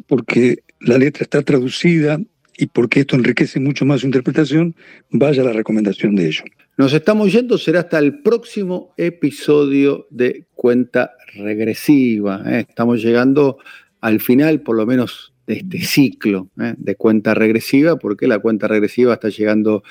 porque 0.07 0.59
la 0.81 0.99
letra 0.99 1.25
está 1.25 1.43
traducida 1.43 2.21
y 2.57 2.67
porque 2.67 3.01
esto 3.01 3.17
enriquece 3.17 3.59
mucho 3.59 3.85
más 3.85 4.01
su 4.01 4.07
interpretación, 4.07 4.77
vaya 5.11 5.43
la 5.43 5.53
recomendación 5.53 6.15
de 6.15 6.27
ello. 6.27 6.45
Nos 6.77 6.93
estamos 6.93 7.33
yendo, 7.33 7.59
será 7.59 7.81
hasta 7.81 7.99
el 7.99 8.21
próximo 8.21 8.95
episodio 8.97 10.07
de 10.11 10.45
Cuenta 10.55 11.13
Regresiva. 11.35 12.43
¿eh? 12.47 12.67
Estamos 12.69 13.03
llegando 13.03 13.59
al 14.01 14.21
final, 14.21 14.61
por 14.61 14.77
lo 14.77 14.87
menos, 14.87 15.33
de 15.47 15.55
este 15.55 15.81
ciclo 15.83 16.49
¿eh? 16.61 16.75
de 16.77 16.95
cuenta 16.97 17.35
regresiva, 17.35 17.97
porque 17.97 18.27
la 18.27 18.39
cuenta 18.39 18.69
regresiva 18.69 19.15
está 19.15 19.29
llegando 19.29 19.83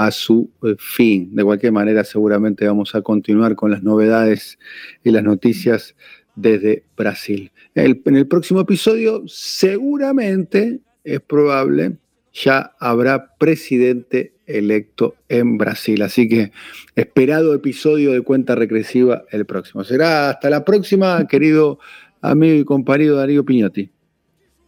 a 0.00 0.10
su 0.10 0.50
eh, 0.62 0.76
fin. 0.78 1.34
De 1.34 1.44
cualquier 1.44 1.72
manera, 1.72 2.04
seguramente 2.04 2.66
vamos 2.66 2.94
a 2.94 3.02
continuar 3.02 3.54
con 3.54 3.70
las 3.70 3.82
novedades 3.82 4.58
y 5.04 5.10
las 5.10 5.22
noticias 5.22 5.94
desde 6.34 6.84
Brasil. 6.96 7.52
en 7.74 8.16
el 8.16 8.26
próximo 8.26 8.60
episodio, 8.60 9.22
seguramente 9.26 10.80
es 11.04 11.20
probable 11.20 11.98
ya 12.32 12.72
habrá 12.78 13.34
presidente 13.36 14.32
electo 14.46 15.16
en 15.28 15.58
Brasil. 15.58 16.00
Así 16.00 16.28
que 16.28 16.52
esperado 16.96 17.52
episodio 17.52 18.12
de 18.12 18.22
cuenta 18.22 18.54
regresiva 18.54 19.24
el 19.30 19.44
próximo. 19.44 19.84
Será 19.84 20.30
hasta 20.30 20.48
la 20.48 20.64
próxima, 20.64 21.26
querido 21.26 21.78
amigo 22.22 22.54
y 22.54 22.64
compañero 22.64 23.16
Darío 23.16 23.44
Piñotti. 23.44 23.90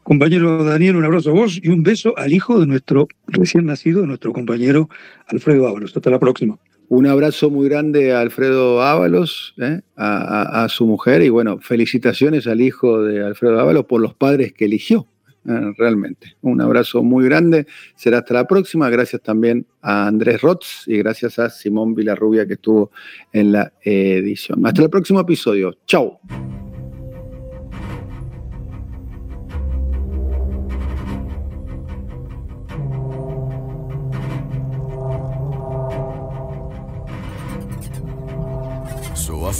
Compañero 0.02 0.64
Daniel, 0.64 0.96
un 0.96 1.04
abrazo 1.04 1.30
a 1.30 1.32
vos 1.32 1.60
y 1.62 1.68
un 1.68 1.82
beso 1.82 2.16
al 2.18 2.32
hijo 2.32 2.58
de 2.58 2.66
nuestro 2.66 3.08
recién 3.28 3.66
nacido, 3.66 4.04
nuestro 4.04 4.32
compañero 4.32 4.88
Alfredo 5.26 5.68
Ábalos. 5.68 5.96
Hasta 5.96 6.10
la 6.10 6.18
próxima. 6.18 6.58
Un 6.88 7.06
abrazo 7.06 7.50
muy 7.50 7.68
grande 7.68 8.12
a 8.12 8.20
Alfredo 8.20 8.82
Ábalos, 8.82 9.54
¿eh? 9.58 9.80
a, 9.96 10.64
a 10.64 10.68
su 10.68 10.86
mujer 10.86 11.22
y 11.22 11.28
bueno, 11.28 11.58
felicitaciones 11.58 12.46
al 12.46 12.60
hijo 12.60 13.02
de 13.02 13.24
Alfredo 13.24 13.60
Ábalos 13.60 13.86
por 13.86 14.00
los 14.00 14.14
padres 14.14 14.52
que 14.52 14.66
eligió. 14.66 15.06
Eh, 15.44 15.72
realmente. 15.76 16.36
Un 16.42 16.60
abrazo 16.60 17.02
muy 17.02 17.24
grande. 17.24 17.66
Será 17.96 18.18
hasta 18.18 18.34
la 18.34 18.46
próxima. 18.46 18.88
Gracias 18.90 19.22
también 19.22 19.66
a 19.80 20.06
Andrés 20.06 20.40
Rotz 20.40 20.86
y 20.86 20.98
gracias 20.98 21.38
a 21.38 21.50
Simón 21.50 21.94
Vilarrubia 21.94 22.46
que 22.46 22.54
estuvo 22.54 22.92
en 23.32 23.52
la 23.52 23.72
edición. 23.82 24.64
Hasta 24.64 24.82
el 24.82 24.90
próximo 24.90 25.20
episodio. 25.20 25.74
Chao. 25.86 26.20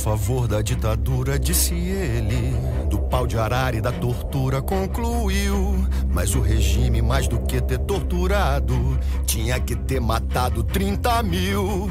Favor 0.03 0.49
da 0.49 0.61
ditadura, 0.61 1.39
disse 1.39 1.73
ele. 1.75 2.53
Do 2.91 2.99
pau 3.13 3.27
de 3.27 3.39
arara 3.39 3.77
e 3.77 3.81
da 3.83 3.93
tortura 3.93 4.63
concluiu. 4.63 5.87
Mas 6.11 6.35
o 6.35 6.41
regime, 6.41 7.03
mais 7.03 7.29
do 7.29 7.39
que 7.41 7.61
ter 7.61 7.79
torturado, 7.81 8.99
tinha 9.27 9.61
que 9.61 9.77
ter 9.77 10.01
matado 10.01 10.65
30 10.65 11.23
mil. 11.23 11.91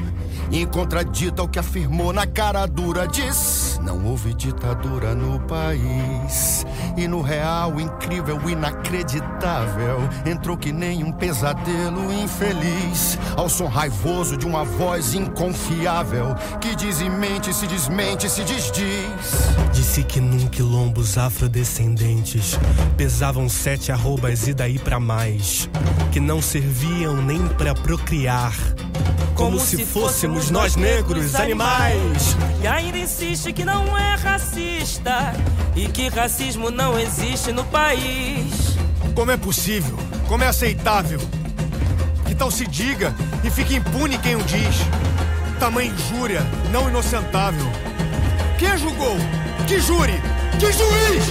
E 0.51 0.65
contradita 0.65 1.43
o 1.43 1.47
que 1.47 1.59
afirmou 1.59 2.11
na 2.11 2.25
cara 2.25 2.65
dura, 2.65 3.07
diz: 3.07 3.79
Não 3.83 4.05
houve 4.05 4.33
ditadura 4.33 5.13
no 5.13 5.39
país. 5.41 6.65
E 6.97 7.07
no 7.07 7.21
real, 7.21 7.79
incrível, 7.79 8.37
inacreditável, 8.49 9.99
entrou 10.25 10.57
que 10.57 10.73
nem 10.73 11.03
um 11.03 11.11
pesadelo 11.11 12.11
infeliz. 12.11 13.17
Ao 13.37 13.47
som 13.47 13.67
raivoso 13.67 14.35
de 14.35 14.45
uma 14.45 14.63
voz 14.63 15.13
inconfiável, 15.13 16.35
que 16.59 16.75
diz 16.75 16.99
e 16.99 17.09
mente, 17.09 17.53
se 17.53 17.65
desmente, 17.65 18.29
se 18.29 18.43
desdiz. 18.43 19.55
Disse 19.71 20.03
que 20.03 20.19
num 20.19 20.47
quilombo 20.47 21.01
os 21.11 21.17
afrodescendentes 21.17 22.57
pesavam 22.95 23.49
sete 23.49 23.91
arrobas 23.91 24.47
e 24.47 24.53
daí 24.53 24.79
pra 24.79 24.97
mais, 24.97 25.69
que 26.09 26.21
não 26.21 26.41
serviam 26.41 27.21
nem 27.21 27.45
pra 27.49 27.75
procriar. 27.75 28.53
Como, 29.35 29.59
se 29.59 29.85
fôssemos 29.85 30.49
nós 30.49 30.77
negros 30.77 31.35
animais. 31.35 32.37
E 32.63 32.67
ainda 32.67 32.97
insiste 32.97 33.51
que 33.51 33.65
não 33.65 33.97
é 33.97 34.15
racista 34.15 35.33
e 35.75 35.89
que 35.89 36.07
racismo 36.07 36.71
não 36.71 36.97
existe 36.97 37.51
no 37.51 37.65
país. 37.65 38.77
Como 39.13 39.31
é 39.31 39.35
possível? 39.35 39.97
Como 40.29 40.45
é 40.45 40.47
aceitável? 40.47 41.19
Que 42.25 42.33
tal 42.33 42.49
se 42.49 42.65
diga 42.65 43.13
e 43.43 43.49
fique 43.49 43.75
impune 43.75 44.17
quem 44.17 44.37
o 44.37 44.43
diz? 44.43 44.77
Tamanha 45.59 45.91
injúria, 45.91 46.41
não 46.71 46.87
inocentável. 46.87 47.65
Quem 48.57 48.77
julgou? 48.77 49.17
Que 49.67 49.77
júri? 49.81 50.13
Que 50.59 50.71
juiz? 50.71 51.23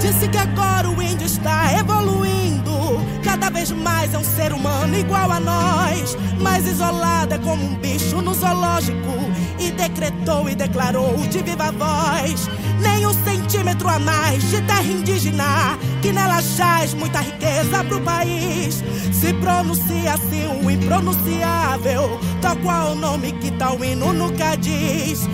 Disse 0.00 0.28
que 0.28 0.38
agora 0.38 0.90
o 0.90 1.02
índio 1.02 1.26
está 1.26 1.72
evoluindo. 1.78 3.00
Cada 3.22 3.48
vez 3.48 3.70
mais 3.70 4.12
é 4.12 4.18
um 4.18 4.24
ser 4.24 4.52
humano 4.52 4.96
igual 4.96 5.32
a 5.32 5.40
nós. 5.40 6.16
Mais 6.40 6.66
isolado 6.66 7.34
é 7.34 7.38
como 7.38 7.64
um 7.64 7.74
bicho 7.76 8.20
no 8.20 8.34
zoológico. 8.34 9.14
E 9.58 9.70
decretou 9.70 10.48
e 10.48 10.54
declarou 10.54 11.16
de 11.28 11.42
viva 11.42 11.72
voz. 11.72 12.48
Nem 12.80 13.06
um 13.06 13.14
centímetro 13.24 13.88
a 13.88 13.98
mais 13.98 14.42
de 14.50 14.60
terra 14.62 14.82
indígena. 14.82 15.78
Que 16.02 16.12
nela 16.12 16.42
jaz 16.42 16.92
muita 16.92 17.20
riqueza 17.20 17.82
pro 17.84 18.00
país. 18.02 18.84
Se 19.12 19.32
pronuncia 19.34 20.12
assim 20.12 20.46
o 20.62 20.70
impronunciável. 20.70 22.20
Tal 22.42 22.56
qual 22.56 22.92
o 22.92 22.94
nome 22.94 23.32
que 23.32 23.50
tal 23.52 23.82
hino 23.82 24.12
nunca 24.12 24.54
diz. 24.56 25.26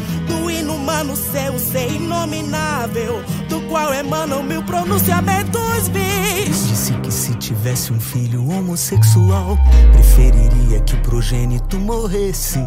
Do 0.71 0.77
inumano 0.77 1.17
ser 1.17 1.51
o 1.51 1.59
ser 1.59 1.91
inominável. 1.91 3.25
Do 3.49 3.61
qual 3.63 3.93
emanam 3.93 4.41
mil 4.41 4.63
pronunciamentos 4.63 5.89
bis. 5.89 6.69
Disse 6.69 6.93
que 6.95 7.11
se 7.11 7.35
tivesse 7.35 7.93
um 7.93 7.99
filho 7.99 8.49
homossexual, 8.49 9.59
preferiria 9.93 10.81
que 10.81 10.95
o 10.95 11.03
progênito 11.03 11.77
morresse. 11.77 12.61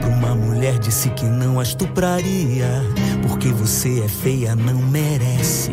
Pra 0.00 0.08
uma 0.08 0.34
mulher 0.34 0.78
disse 0.78 1.10
que 1.10 1.26
não 1.26 1.60
a 1.60 1.62
estupraria, 1.62 2.82
porque 3.28 3.48
você 3.48 4.00
é 4.00 4.08
feia, 4.08 4.56
não 4.56 4.76
merece. 4.76 5.72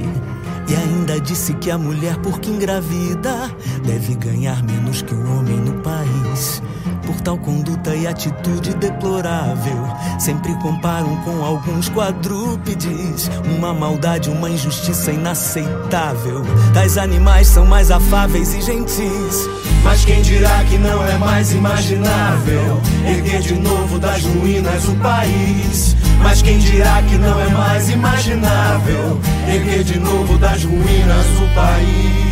E 0.67 0.75
ainda 0.75 1.19
disse 1.19 1.53
que 1.53 1.71
a 1.71 1.77
mulher, 1.77 2.17
porque 2.17 2.49
engravida, 2.49 3.49
deve 3.85 4.15
ganhar 4.15 4.61
menos 4.63 5.01
que 5.01 5.13
o 5.13 5.37
homem 5.37 5.57
no 5.57 5.81
país. 5.81 6.61
Por 7.05 7.21
tal 7.21 7.37
conduta 7.37 7.95
e 7.95 8.05
atitude 8.05 8.73
deplorável, 8.73 9.87
sempre 10.19 10.53
comparam 10.55 11.15
com 11.23 11.43
alguns 11.43 11.87
quadrúpedes. 11.87 13.29
Uma 13.57 13.73
maldade, 13.73 14.29
uma 14.29 14.49
injustiça 14.49 15.11
inaceitável. 15.11 16.43
Tais 16.73 16.97
animais 16.97 17.47
são 17.47 17.65
mais 17.65 17.89
afáveis 17.89 18.53
e 18.53 18.61
gentis. 18.61 19.47
Mas 19.87 20.03
quem 20.03 20.21
dirá 20.21 20.65
que 20.65 20.77
não 20.77 21.07
é 21.07 21.17
mais 21.17 21.53
imaginável 21.53 22.81
erguer 23.07 23.39
de 23.39 23.53
novo 23.53 23.97
das 23.97 24.21
ruínas 24.21 24.85
o 24.85 24.95
país? 24.97 25.95
Mas 26.21 26.41
quem 26.41 26.59
dirá 26.59 27.01
que 27.03 27.15
não 27.15 27.39
é 27.39 27.47
mais 27.47 27.89
imaginável 27.89 29.17
erguer 29.47 29.85
de 29.85 29.97
novo 29.97 30.37
das 30.39 30.61
ruínas 30.65 31.25
o 31.41 31.55
país? 31.55 32.26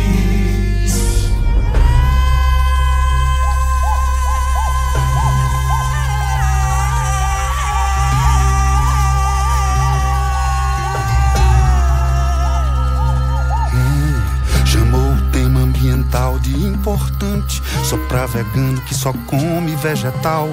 Vegano 18.24 18.80
que 18.82 18.94
só 18.94 19.12
come 19.26 19.74
vegetal. 19.76 20.48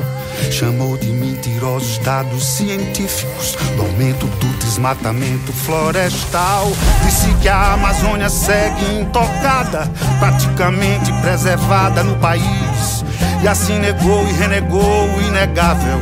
Chamou 0.51 0.97
de 0.97 1.07
mentirosos 1.07 1.99
dados 1.99 2.43
científicos. 2.43 3.55
Do 3.75 3.83
aumento 3.83 4.25
do 4.25 4.47
desmatamento 4.57 5.53
florestal. 5.53 6.71
Disse 7.05 7.33
que 7.35 7.47
a 7.47 7.73
Amazônia 7.73 8.29
segue 8.29 8.99
intocada. 8.99 9.89
Praticamente 10.19 11.13
preservada 11.21 12.03
no 12.03 12.17
país. 12.17 13.05
E 13.41 13.47
assim 13.47 13.77
negou 13.79 14.27
e 14.27 14.31
renegou 14.33 15.07
o 15.09 15.21
inegável. 15.21 15.99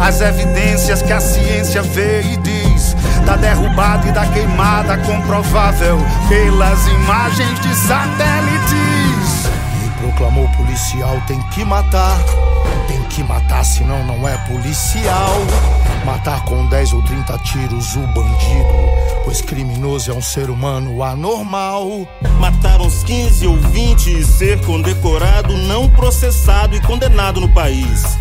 As 0.00 0.20
evidências 0.20 1.02
que 1.02 1.12
a 1.12 1.20
ciência 1.20 1.82
vê 1.82 2.22
e 2.22 2.36
diz. 2.38 2.96
Da 3.24 3.36
derrubada 3.36 4.08
e 4.08 4.12
da 4.12 4.26
queimada 4.26 4.96
comprovável. 4.98 5.98
Pelas 6.28 6.86
imagens 6.86 7.60
de 7.60 7.74
satélites. 7.74 8.85
Proclamou 10.16 10.48
policial 10.56 11.20
tem 11.26 11.38
que 11.50 11.62
matar. 11.62 12.18
Tem 12.88 13.02
que 13.02 13.22
matar, 13.22 13.62
senão 13.62 14.02
não 14.06 14.26
é 14.26 14.34
policial. 14.48 15.36
Matar 16.06 16.42
com 16.46 16.66
10 16.66 16.94
ou 16.94 17.02
30 17.02 17.38
tiros 17.40 17.94
o 17.96 18.00
bandido, 18.06 18.64
pois 19.24 19.42
criminoso 19.42 20.10
é 20.10 20.14
um 20.14 20.22
ser 20.22 20.48
humano 20.48 21.02
anormal. 21.02 22.08
Matar 22.40 22.80
uns 22.80 23.04
15 23.04 23.46
ou 23.46 23.58
20 23.58 24.06
e 24.06 24.24
ser 24.24 24.64
condecorado, 24.64 25.54
não 25.54 25.86
processado 25.86 26.74
e 26.74 26.80
condenado 26.80 27.38
no 27.38 27.48
país. 27.50 28.16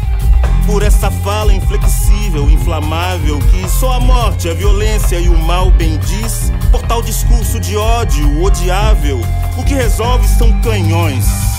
Por 0.65 0.83
essa 0.83 1.09
fala 1.09 1.53
inflexível, 1.53 2.49
inflamável, 2.49 3.39
que 3.39 3.69
só 3.69 3.93
a 3.93 3.99
morte, 4.01 4.49
a 4.49 4.53
violência 4.53 5.17
e 5.17 5.29
o 5.29 5.37
mal 5.37 5.71
bendiz. 5.71 6.51
Por 6.71 6.81
tal 6.81 7.01
discurso 7.01 7.57
de 7.57 7.77
ódio 7.77 8.43
odiável, 8.43 9.21
o 9.57 9.63
que 9.63 9.73
resolve 9.73 10.27
são 10.27 10.51
canhões, 10.59 11.54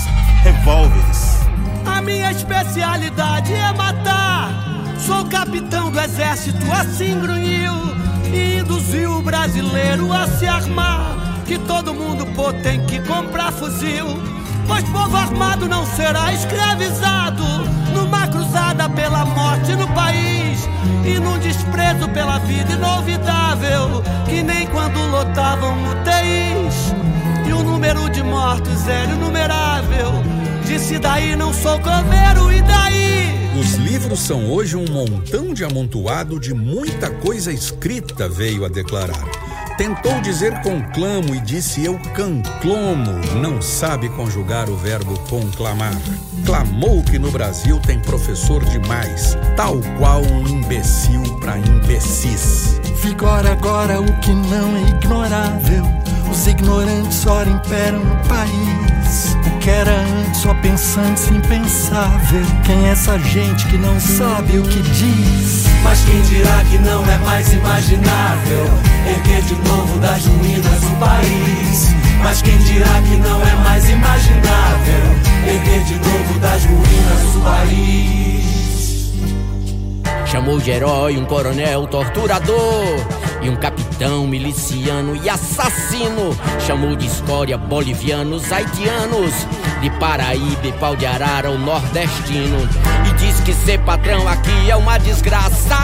revólveres. 0.47 1.39
A 1.85 2.01
minha 2.01 2.31
especialidade 2.31 3.53
é 3.53 3.73
matar. 3.73 4.49
Sou 4.97 5.25
capitão 5.25 5.91
do 5.91 5.99
exército, 5.99 6.65
assim 6.71 7.19
grunhiu 7.19 7.73
e 8.33 8.59
induziu 8.59 9.11
o 9.17 9.21
brasileiro 9.21 10.11
a 10.11 10.27
se 10.27 10.47
armar. 10.47 11.15
Que 11.45 11.57
todo 11.59 11.93
mundo 11.93 12.25
pô 12.27 12.51
tem 12.51 12.85
que 12.85 12.99
comprar 13.01 13.51
fuzil, 13.51 14.05
pois 14.67 14.83
povo 14.85 15.15
armado 15.15 15.67
não 15.67 15.85
será 15.85 16.33
escravizado. 16.33 17.43
Numa 17.93 18.27
cruzada 18.27 18.89
pela 18.89 19.25
morte 19.25 19.75
no 19.75 19.87
país 19.89 20.67
e 21.05 21.19
num 21.19 21.37
desprezo 21.39 22.07
pela 22.09 22.37
vida 22.39 22.73
inolvidável, 22.73 24.03
que 24.25 24.43
nem 24.43 24.67
quando 24.67 24.99
lotavam 25.09 25.73
UTIs 25.91 26.93
e 27.47 27.53
o 27.53 27.63
número 27.63 28.09
de 28.09 28.21
mortos 28.23 28.87
era 28.87 29.11
inumerável. 29.11 30.36
Disse 30.67 30.99
daí 30.99 31.33
não 31.33 31.53
sou 31.53 31.79
coveiro 31.79 32.51
e 32.51 32.61
daí? 32.61 33.49
Os 33.57 33.75
livros 33.75 34.19
são 34.19 34.51
hoje 34.51 34.75
um 34.75 34.85
montão 34.91 35.53
de 35.53 35.63
amontoado 35.63 36.37
de 36.39 36.53
muita 36.53 37.09
coisa 37.09 37.53
escrita, 37.53 38.27
veio 38.27 38.65
a 38.65 38.67
declarar. 38.67 39.25
Tentou 39.77 40.19
dizer 40.21 40.61
conclamo 40.61 41.33
e 41.33 41.39
disse 41.39 41.85
eu 41.85 41.97
canclomo, 42.13 43.13
não 43.41 43.61
sabe 43.61 44.09
conjugar 44.09 44.69
o 44.69 44.75
verbo 44.75 45.17
conclamar. 45.29 45.95
Clamou 46.45 47.01
que 47.01 47.17
no 47.17 47.31
Brasil 47.31 47.79
tem 47.79 47.99
professor 48.01 48.63
demais, 48.65 49.37
tal 49.55 49.77
qual 49.97 50.21
um 50.21 50.47
imbecil 50.47 51.21
para 51.39 51.57
imbecis. 51.57 52.81
Vigora 53.01 53.53
agora 53.53 54.01
o 54.01 54.19
que 54.19 54.33
não 54.33 54.75
é 54.75 54.81
ignorável. 54.89 56.16
Os 56.29 56.47
ignorantes 56.47 57.25
ora 57.25 57.49
imperam 57.49 57.99
no 57.99 58.15
país. 58.27 59.35
O 59.45 59.57
que 59.59 59.69
era 59.69 59.91
antes 59.91 60.41
só 60.41 60.53
pensantes 60.55 61.27
impensável. 61.29 62.45
Quem 62.65 62.87
é 62.87 62.91
essa 62.91 63.17
gente 63.19 63.65
que 63.67 63.77
não 63.77 63.99
sabe 63.99 64.59
o 64.59 64.63
que 64.63 64.81
diz? 64.81 65.65
Mas 65.83 66.03
quem 66.05 66.21
dirá 66.21 66.63
que 66.69 66.77
não 66.79 67.03
é 67.09 67.17
mais 67.19 67.51
imaginável 67.53 68.65
erguer 69.07 69.41
de 69.41 69.55
novo 69.69 69.99
das 69.99 70.25
ruínas 70.25 70.83
o 70.83 70.95
país? 70.99 71.87
Mas 72.23 72.41
quem 72.41 72.57
dirá 72.59 73.01
que 73.07 73.15
não 73.17 73.41
é 73.41 73.55
mais 73.63 73.89
imaginável 73.89 75.03
erguer 75.47 75.83
de 75.83 75.95
novo 75.95 76.39
das 76.39 76.63
ruínas 76.65 77.35
o 77.35 77.41
país? 77.41 78.36
Chamou 80.31 80.59
de 80.59 80.71
herói 80.71 81.17
um 81.17 81.25
coronel 81.25 81.87
torturador 81.87 82.83
e 83.41 83.49
um 83.49 83.55
capitão 83.55 84.27
miliciano 84.27 85.15
e 85.15 85.29
assassino. 85.29 86.37
Chamou 86.65 86.95
de 86.95 87.07
escória 87.07 87.57
bolivianos, 87.57 88.51
haitianos, 88.51 89.33
de 89.81 89.89
Paraíba 89.91 90.67
e 90.67 90.71
pau 90.73 90.95
de 90.95 91.05
arara 91.05 91.49
o 91.49 91.57
nordestino. 91.57 92.57
E 93.09 93.13
diz 93.13 93.39
que 93.39 93.53
ser 93.53 93.79
patrão 93.79 94.27
aqui 94.27 94.69
é 94.69 94.75
uma 94.75 94.97
desgraça. 94.97 95.77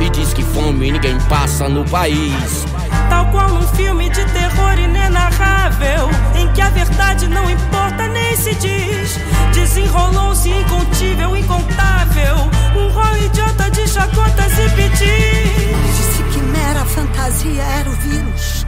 E 0.00 0.10
diz 0.10 0.32
que 0.34 0.42
fome 0.42 0.90
ninguém 0.90 1.18
passa 1.28 1.68
no 1.68 1.84
país. 1.84 2.73
Tal 3.14 3.26
qual 3.26 3.48
num 3.48 3.62
filme 3.76 4.10
de 4.10 4.24
terror 4.32 4.76
inenarrável, 4.76 6.10
em 6.34 6.48
que 6.52 6.60
a 6.60 6.68
verdade 6.70 7.28
não 7.28 7.48
importa 7.48 8.08
nem 8.08 8.36
se 8.36 8.52
diz. 8.56 9.20
Desenrolou-se 9.54 10.48
incontível, 10.48 11.36
incontável, 11.36 12.34
um 12.74 12.88
rol 12.88 13.16
idiota 13.18 13.70
de 13.70 13.86
chacotas 13.86 14.58
e 14.58 14.68
pedis. 14.70 15.96
Disse 15.96 16.24
que 16.24 16.38
mera 16.40 16.84
fantasia 16.84 17.62
era 17.62 17.88
o 17.88 17.92
vírus. 17.92 18.66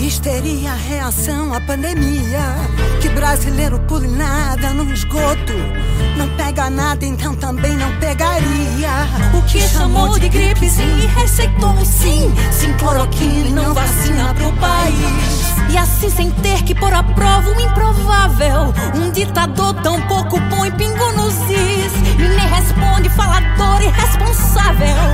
Histeria 0.00 0.72
a 0.72 0.76
reação 0.76 1.52
à 1.52 1.60
pandemia. 1.60 2.40
Que 3.02 3.08
brasileiro 3.10 3.78
pule 3.80 4.08
nada 4.08 4.70
no 4.70 4.90
esgoto. 4.92 5.52
Não 6.16 6.26
pega 6.36 6.70
nada, 6.70 7.04
então 7.04 7.34
também 7.36 7.76
não 7.76 7.94
pegaria. 7.98 8.88
O 9.34 9.42
que 9.42 9.60
chamou 9.60 10.18
de 10.18 10.30
gripezinho 10.30 10.98
e 10.98 11.06
receitou 11.06 11.84
sim. 11.84 12.32
Sim, 12.50 12.72
cloroquina 12.78 13.48
e 13.48 13.52
não 13.52 13.74
vacina 13.74 14.34
pro 14.34 14.50
país. 14.54 15.50
E 15.70 15.76
assim 15.76 16.08
sem 16.10 16.30
ter 16.30 16.62
que 16.64 16.74
pôr 16.74 16.92
à 16.92 17.02
prova 17.02 17.50
o 17.50 17.60
improvável. 17.60 18.74
Um 18.94 19.10
ditador 19.10 19.74
tão 19.82 20.00
pouco 20.08 20.40
põe 20.48 20.70
pingo 20.72 21.12
nos 21.12 21.34
is. 21.34 21.92
E 22.18 22.22
nem 22.22 22.48
responde 22.48 23.10
falador 23.10 23.82
irresponsável. 23.82 25.09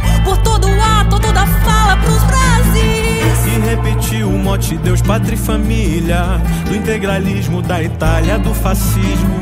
Repetiu 3.76 4.28
o 4.28 4.38
mote 4.38 4.76
Deus, 4.78 5.02
pátria 5.02 5.34
e 5.34 5.38
família. 5.38 6.40
Do 6.66 6.74
integralismo 6.74 7.60
da 7.60 7.82
Itália, 7.82 8.38
do 8.38 8.54
fascismo. 8.54 9.36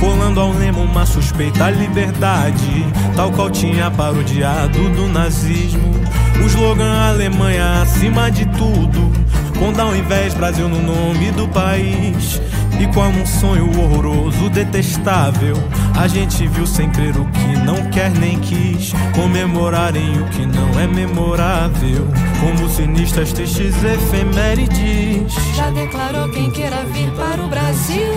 Colando 0.00 0.40
ao 0.40 0.52
lema 0.52 0.80
uma 0.80 1.06
suspeita 1.06 1.70
liberdade, 1.70 2.84
tal 3.14 3.30
qual 3.30 3.48
tinha 3.48 3.90
parodiado 3.90 4.90
do 4.90 5.08
nazismo. 5.08 5.94
O 6.42 6.46
slogan 6.46 7.08
Alemanha 7.08 7.82
acima 7.82 8.30
de 8.30 8.44
tudo, 8.46 9.12
com 9.58 9.80
ao 9.80 9.96
invés 9.96 10.34
Brasil 10.34 10.68
no 10.68 10.82
nome 10.82 11.30
do 11.30 11.48
país. 11.48 12.40
E 12.78 12.86
como 12.88 13.20
um 13.20 13.26
sonho 13.26 13.68
horroroso, 13.80 14.50
detestável, 14.50 15.56
a 15.98 16.06
gente 16.06 16.46
viu 16.46 16.66
sem 16.66 16.90
crer 16.90 17.16
o 17.16 17.24
que 17.26 17.56
não 17.64 17.90
quer 17.90 18.10
nem 18.10 18.38
quis. 18.38 18.92
Comemorarem 19.14 20.20
o 20.20 20.24
que 20.26 20.44
não 20.44 20.78
é 20.78 20.86
memorável, 20.86 22.06
como 22.40 22.68
sinistas 22.68 23.32
tristes 23.32 23.74
efemérides. 23.82 25.32
Já 25.54 25.70
declarou 25.70 26.28
quem 26.28 26.50
queira 26.50 26.84
vir 26.92 27.10
para 27.12 27.42
o 27.42 27.48
Brasil 27.48 28.12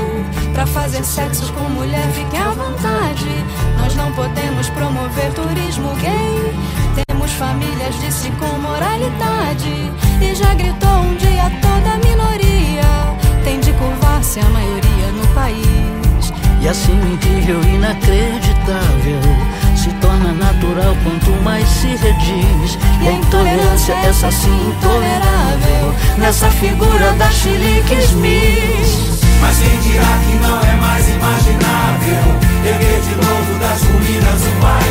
Pra 0.54 0.65
fazer 0.65 1.04
sexo 1.04 1.52
com 1.54 1.69
mulher, 1.69 2.06
fique 2.12 2.36
à 2.36 2.50
vontade 2.50 3.30
Nós 3.80 3.95
não 3.95 4.12
podemos 4.12 4.69
promover 4.72 5.32
turismo 5.34 5.89
gay 5.95 6.54
Temos 7.08 7.32
famílias, 7.32 7.98
disse 8.02 8.30
com 8.32 8.60
moralidade 8.60 9.91
E 10.22 10.36
já 10.36 10.54
gritou 10.54 11.00
um 11.00 11.15
dia 11.15 11.50
toda 11.62 11.93
a 11.93 11.98
minoria 11.98 12.59
de 14.19 14.25
curvar-se 14.29 14.39
a 14.39 14.49
maioria 14.49 15.12
no 15.13 15.27
país. 15.34 16.34
E 16.62 16.67
assim 16.67 16.99
incrível, 17.13 17.62
inacreditável 17.63 19.21
Se 19.75 19.89
torna 20.01 20.34
natural 20.34 20.95
quanto 21.03 21.32
mais 21.41 21.67
se 21.67 21.88
rediz. 21.88 22.77
E 23.01 23.08
a 23.08 23.12
intolerância, 23.13 23.93
essa 23.93 24.29
sim 24.29 24.51
intolerável 24.67 25.93
Nessa 26.17 26.49
figura 26.51 27.13
da 27.13 27.29
Chilique 27.32 27.93
Smith 28.03 29.19
mas 29.41 29.58
quem 29.58 29.79
dirá 29.79 30.19
que 30.27 30.36
não 30.45 30.60
é 30.60 30.75
mais 30.75 31.08
imaginável? 31.08 32.39
Erguer 32.65 32.99
de 32.99 33.15
novo 33.15 33.60
das 33.60 33.82
ruínas 33.84 34.41
o 34.41 34.51
país 34.60 34.88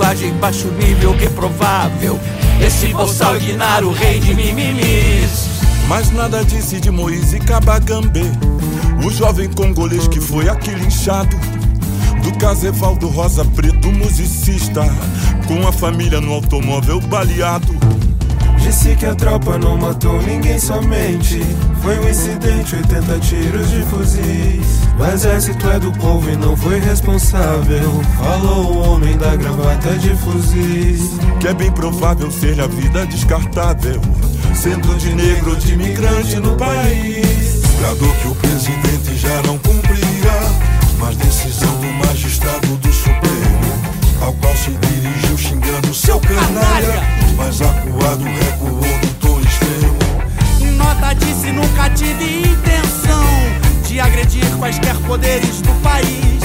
Linguagem 0.00 0.32
baixo 0.38 0.66
nível, 0.68 1.12
reprovável. 1.12 2.18
Esse 2.58 2.86
bolsal 2.86 3.36
ignar 3.36 3.82
rei 3.92 4.18
de 4.18 4.34
mimimis. 4.34 5.60
Mas 5.88 6.10
nada 6.10 6.42
disse 6.42 6.80
de 6.80 6.90
Moise 6.90 7.38
Kabagambê, 7.38 8.24
o 9.04 9.10
jovem 9.10 9.50
congolês 9.50 10.08
que 10.08 10.18
foi 10.18 10.48
aqui 10.48 10.70
linchado 10.70 11.36
do 12.24 12.32
Casevaldo 12.38 13.08
Rosa 13.08 13.44
Preto, 13.44 13.92
musicista, 13.92 14.84
com 15.46 15.68
a 15.68 15.72
família 15.72 16.18
no 16.18 16.32
automóvel 16.32 16.98
baleado. 17.02 17.74
Disse 18.60 18.94
que 18.94 19.06
a 19.06 19.14
tropa 19.14 19.58
não 19.58 19.76
matou 19.76 20.20
ninguém 20.22 20.58
somente. 20.58 21.40
Foi 21.82 21.98
um 21.98 22.08
incidente, 22.08 22.76
80 22.76 23.18
tiros 23.20 23.70
de 23.70 23.82
fuzis. 23.82 24.80
O 24.98 25.04
exército 25.04 25.68
é 25.68 25.78
do 25.78 25.92
povo 25.92 26.30
e 26.30 26.36
não 26.36 26.56
foi 26.56 26.78
responsável. 26.78 28.02
Falou 28.18 28.72
o 28.72 28.78
homem 28.78 29.16
da 29.16 29.34
gravata 29.36 29.94
de 29.98 30.14
fuzis. 30.16 31.18
Que 31.40 31.48
é 31.48 31.54
bem 31.54 31.72
provável 31.72 32.30
ser 32.30 32.60
a 32.60 32.66
vida 32.66 33.06
descartável. 33.06 34.00
Sendo 34.54 34.96
de 34.98 35.14
negro 35.14 35.56
de 35.56 35.72
imigrante 35.72 36.36
no 36.36 36.54
país. 36.56 37.62
Gradou 37.78 38.12
que 38.14 38.28
o 38.28 38.34
presidente 38.34 39.16
já 39.16 39.42
não 39.42 39.58
cumprirá 39.58 40.70
mas 41.00 41.16
decisão 41.16 41.74
do 41.80 41.86
magistrado 42.06 42.76
do 42.76 42.92
Supremo, 42.92 44.20
ao 44.20 44.32
qual 44.34 44.54
se 44.54 44.70
dirigiu 44.70 45.38
xingando 45.38 45.94
seu 45.94 46.20
canalha, 46.20 47.19
mas 47.40 47.62
acuado 47.62 48.22
recuou 48.22 48.98
no 49.02 49.14
tom 49.14 49.40
extremo. 49.40 50.76
Nota 50.76 51.14
disse 51.14 51.50
nunca 51.50 51.88
tive 51.90 52.42
intenção 52.42 53.24
de 53.82 53.98
agredir 53.98 54.44
quaisquer 54.58 54.94
poderes 55.06 55.62
do 55.62 55.72
país. 55.82 56.42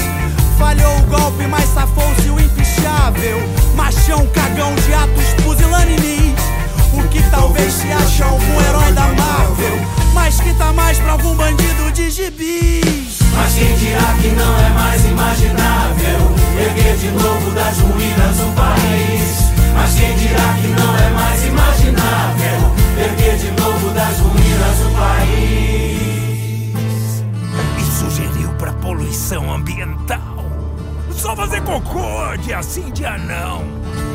Falhou 0.58 0.98
o 1.00 1.02
golpe, 1.04 1.46
mas 1.48 1.66
safou-se 1.66 2.30
o 2.30 2.39
impichável. 2.39 3.38
Machão, 3.76 4.26
cagão 4.28 4.74
de 4.76 4.93
atos 4.93 5.43
pusilânimes. 5.43 6.39
O 6.93 7.06
que 7.10 7.22
talvez 7.30 7.74
se 7.74 7.91
ache 7.91 8.24
algum 8.24 8.62
herói 8.62 8.93
da 8.93 9.08
Marvel, 9.08 9.78
mas 10.14 10.39
que 10.39 10.54
tá 10.54 10.72
mais 10.72 10.98
pra 10.98 11.12
algum 11.12 11.36
bandido 11.36 11.91
de 11.91 12.10
gibis. 12.10 13.20
Mas 13.36 13.54
quem 13.54 13.76
dirá 13.76 14.16
que 14.22 14.30
não 14.30 14.60
é 14.60 14.70
mais 14.70 15.04
imaginável 15.04 16.36
erguer 16.58 16.96
de 16.96 17.12
novo 17.12 17.52
das 17.52 17.78
ruínas 17.80 18.39
o 18.39 18.52
país? 18.56 19.55
Mas 19.76 19.93
quem 19.95 20.15
dirá 20.15 20.53
que 20.59 20.67
não 20.67 20.97
é 20.97 21.09
mais 21.11 21.45
imaginável 21.45 22.76
erguer 22.97 23.38
de 23.38 23.51
novo 23.61 23.93
das 23.93 24.19
ruínas 24.19 24.82
o 24.82 24.89
país? 24.97 26.03
E 27.78 27.82
sugeriu 27.99 28.49
pra 28.57 28.73
poluição 28.73 29.53
ambiental 29.53 30.36
só 31.26 31.36
fazer 31.36 31.59
cocô 31.63 32.38
dia 32.43 32.61
sim, 32.61 32.91
dia 32.91 33.17
não. 33.17 33.63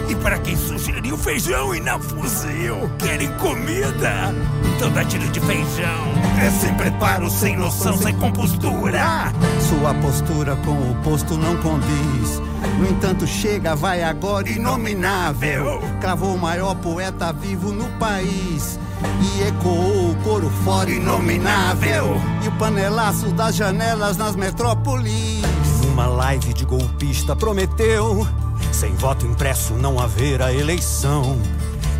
E 0.09 0.15
para 0.15 0.39
quem 0.39 0.57
sugeriu 0.57 1.19
feijão 1.19 1.75
e 1.75 1.81
não 1.81 2.01
fuzil, 2.01 2.89
querem 3.01 3.29
comida? 3.35 4.33
Então 4.77 4.93
dá 4.93 5.05
tiro 5.05 5.27
de 5.29 5.41
feijão. 5.41 6.05
É 6.41 6.49
sem 6.51 6.73
preparo, 6.75 7.29
sem 7.29 7.57
noção, 7.57 7.97
sem 7.97 8.15
compostura. 8.15 9.33
Sua 9.69 9.93
postura 9.95 10.55
com 10.65 10.71
o 10.71 10.95
posto 11.03 11.37
não 11.37 11.57
condiz. 11.57 12.41
No 12.81 12.89
entanto, 12.89 13.27
chega, 13.27 13.77
vai 13.77 14.03
agora, 14.03 14.49
inominável. 14.49 15.81
Cravou 16.01 16.35
o 16.35 16.39
maior 16.39 16.75
poeta 16.77 17.33
vivo 17.33 17.73
no 17.73 17.89
país. 17.99 18.79
E 19.23 19.43
ecoou 19.43 20.11
o 20.11 20.17
coro 20.25 20.51
fora, 20.65 20.91
inominável. 20.91 22.21
E 22.43 22.49
o 22.49 22.53
panelaço 22.53 23.27
das 23.33 23.55
janelas 23.55 24.17
nas 24.17 24.35
metrópolis. 24.35 25.45
Uma 25.93 26.07
live 26.07 26.55
de 26.55 26.65
golpista 26.65 27.37
prometeu 27.37 28.27
sem 28.73 28.95
voto 28.95 29.27
impresso 29.27 29.75
não 29.75 29.99
haverá 29.99 30.53
eleição. 30.53 31.39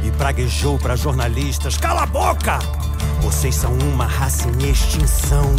E 0.03 0.11
praguejou 0.13 0.79
para 0.79 0.97
jornalistas: 0.97 1.77
cala 1.77 2.05
a 2.05 2.07
boca! 2.07 2.59
Vocês 3.21 3.55
são 3.55 3.73
uma 3.75 4.07
raça 4.07 4.49
em 4.49 4.71
extinção. 4.71 5.55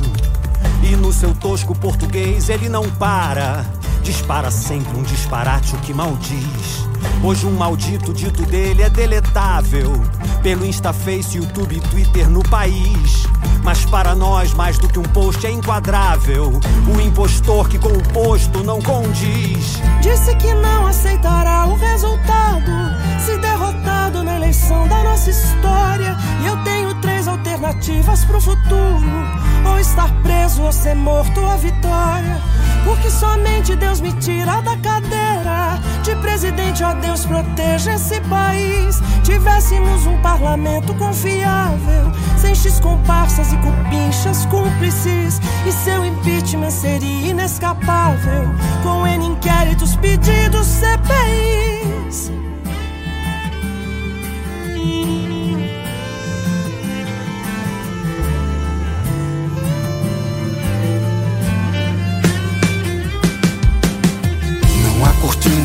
E 0.84 0.96
no 0.96 1.14
seu 1.14 1.34
tosco 1.36 1.76
português 1.76 2.50
ele 2.50 2.70
não 2.70 2.90
para. 2.92 3.66
Dispara 4.04 4.50
sempre 4.50 4.98
um 4.98 5.04
disparate 5.04 5.76
o 5.76 5.80
que 5.80 5.94
maldiz. 5.94 6.88
Hoje 7.24 7.46
um 7.46 7.52
maldito 7.52 8.12
dito 8.14 8.44
dele 8.44 8.82
é 8.82 8.90
deletável. 8.90 9.94
Pelo 10.42 10.66
Instaface, 10.66 11.38
YouTube 11.38 11.76
e 11.76 11.80
Twitter 11.80 12.30
no 12.30 12.42
país. 12.44 13.28
Mas 13.64 13.86
para 13.86 14.16
nós, 14.16 14.54
mais 14.54 14.80
do 14.80 14.88
que 14.88 14.98
um 14.98 15.04
post 15.04 15.46
é 15.46 15.52
enquadrável. 15.52 16.60
O 16.88 17.00
impostor 17.00 17.70
que 17.70 17.78
com 17.78 17.90
o 17.90 18.04
posto 18.12 18.64
não 18.64 18.82
condiz. 18.82 19.80
Disse 20.02 20.36
que 20.36 20.52
não 20.56 20.88
aceitará 20.88 21.68
o 21.68 21.76
resultado. 21.76 22.72
Se 23.20 23.38
derrotado 23.38 24.24
na 24.24 24.36
eleição 24.36 24.88
da 24.88 25.04
nossa 25.04 25.30
história. 25.30 25.71
E 27.72 27.74
alternativas 27.74 28.26
pro 28.26 28.42
futuro: 28.42 29.08
ou 29.66 29.80
estar 29.80 30.12
preso, 30.22 30.62
ou 30.64 30.72
ser 30.72 30.96
morto, 30.96 31.40
a 31.46 31.56
vitória. 31.56 32.42
Porque 32.84 33.10
somente 33.10 33.76
Deus 33.76 34.02
me 34.02 34.12
tira 34.14 34.62
da 34.62 34.76
cadeira 34.78 35.80
de 36.04 36.16
presidente, 36.18 36.84
ó 36.84 36.94
Deus 36.96 37.26
proteja 37.26 37.94
esse 37.94 38.20
país. 38.22 39.02
Tivéssemos 39.24 40.06
um 40.06 40.20
parlamento 40.22 40.94
confiável, 40.96 42.12
sem 42.38 42.54
X 42.56 42.80
comparsas 42.80 43.54
e 43.54 43.58
cupinchas 43.58 44.46
cúmplices. 44.48 45.40
E 45.66 45.72
seu 45.72 46.04
impeachment 46.06 46.72
seria 46.72 47.30
inescapável, 47.30 48.50
com 48.84 49.08
N 49.08 49.28
inquéritos 49.28 49.96
pedidos 49.96 50.68
CPIs. 50.68 52.32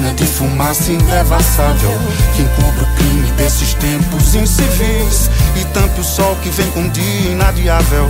Cortina 0.07 0.15
de 0.15 0.27
fumaça 0.27 0.93
indevassável 0.93 1.91
que 2.35 2.43
encobre 2.43 2.83
o 2.83 2.95
crime 2.97 3.31
desses 3.33 3.75
tempos 3.75 4.35
incivis 4.35 5.31
e 5.57 5.65
tampe 5.73 6.01
o 6.01 6.05
sol 6.05 6.37
que 6.43 6.51
vem 6.51 6.71
com 6.71 6.81
um 6.81 6.89
dia 6.91 7.31
inadiável 7.31 8.07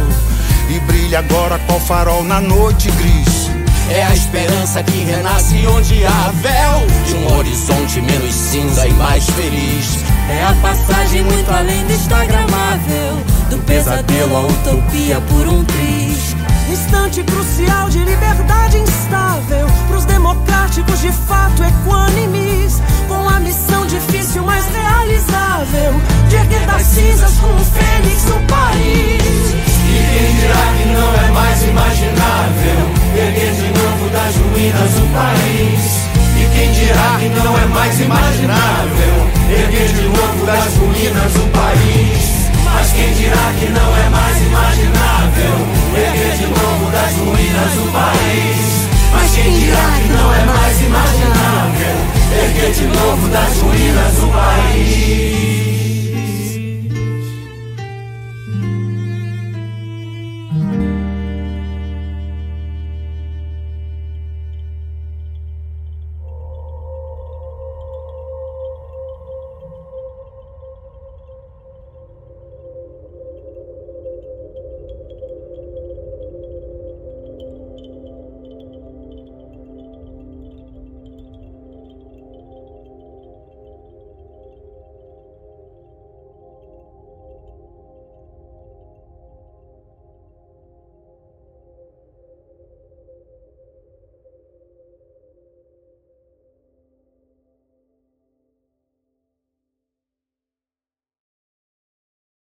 e 0.68 0.80
brilha 0.80 1.20
agora 1.20 1.58
qual 1.66 1.80
farol 1.80 2.24
na 2.24 2.40
noite 2.40 2.90
gris. 2.90 3.50
É 3.88 4.02
a 4.02 4.12
esperança 4.12 4.82
que 4.82 5.04
renasce 5.04 5.64
onde 5.68 6.04
há 6.04 6.32
véu 6.42 6.86
De 7.06 7.14
um 7.14 7.38
horizonte 7.38 8.00
menos 8.00 8.34
cinza 8.34 8.84
e 8.84 8.92
mais 8.94 9.24
feliz 9.30 10.02
É 10.28 10.42
a 10.42 10.52
passagem 10.54 11.22
muito 11.22 11.48
além 11.52 11.86
do 11.86 11.92
instagramável 11.92 13.24
Do 13.48 13.58
pesadelo 13.58 14.38
à 14.38 14.40
utopia 14.40 15.20
por 15.20 15.46
um 15.46 15.64
triz 15.64 16.34
instante 16.76 17.24
crucial 17.24 17.88
de 17.88 17.98
liberdade 18.04 18.78
instável. 18.78 19.66
Pros 19.88 20.04
democráticos 20.04 21.00
de 21.00 21.10
fato 21.10 21.62
equânimes, 21.64 22.82
com 23.08 23.28
a 23.28 23.40
missão 23.40 23.86
difícil 23.86 24.42
mas 24.42 24.64
realizável. 24.66 25.92
De 26.28 26.36
erguer 26.36 26.66
da 26.66 26.78
cinza 26.78 27.15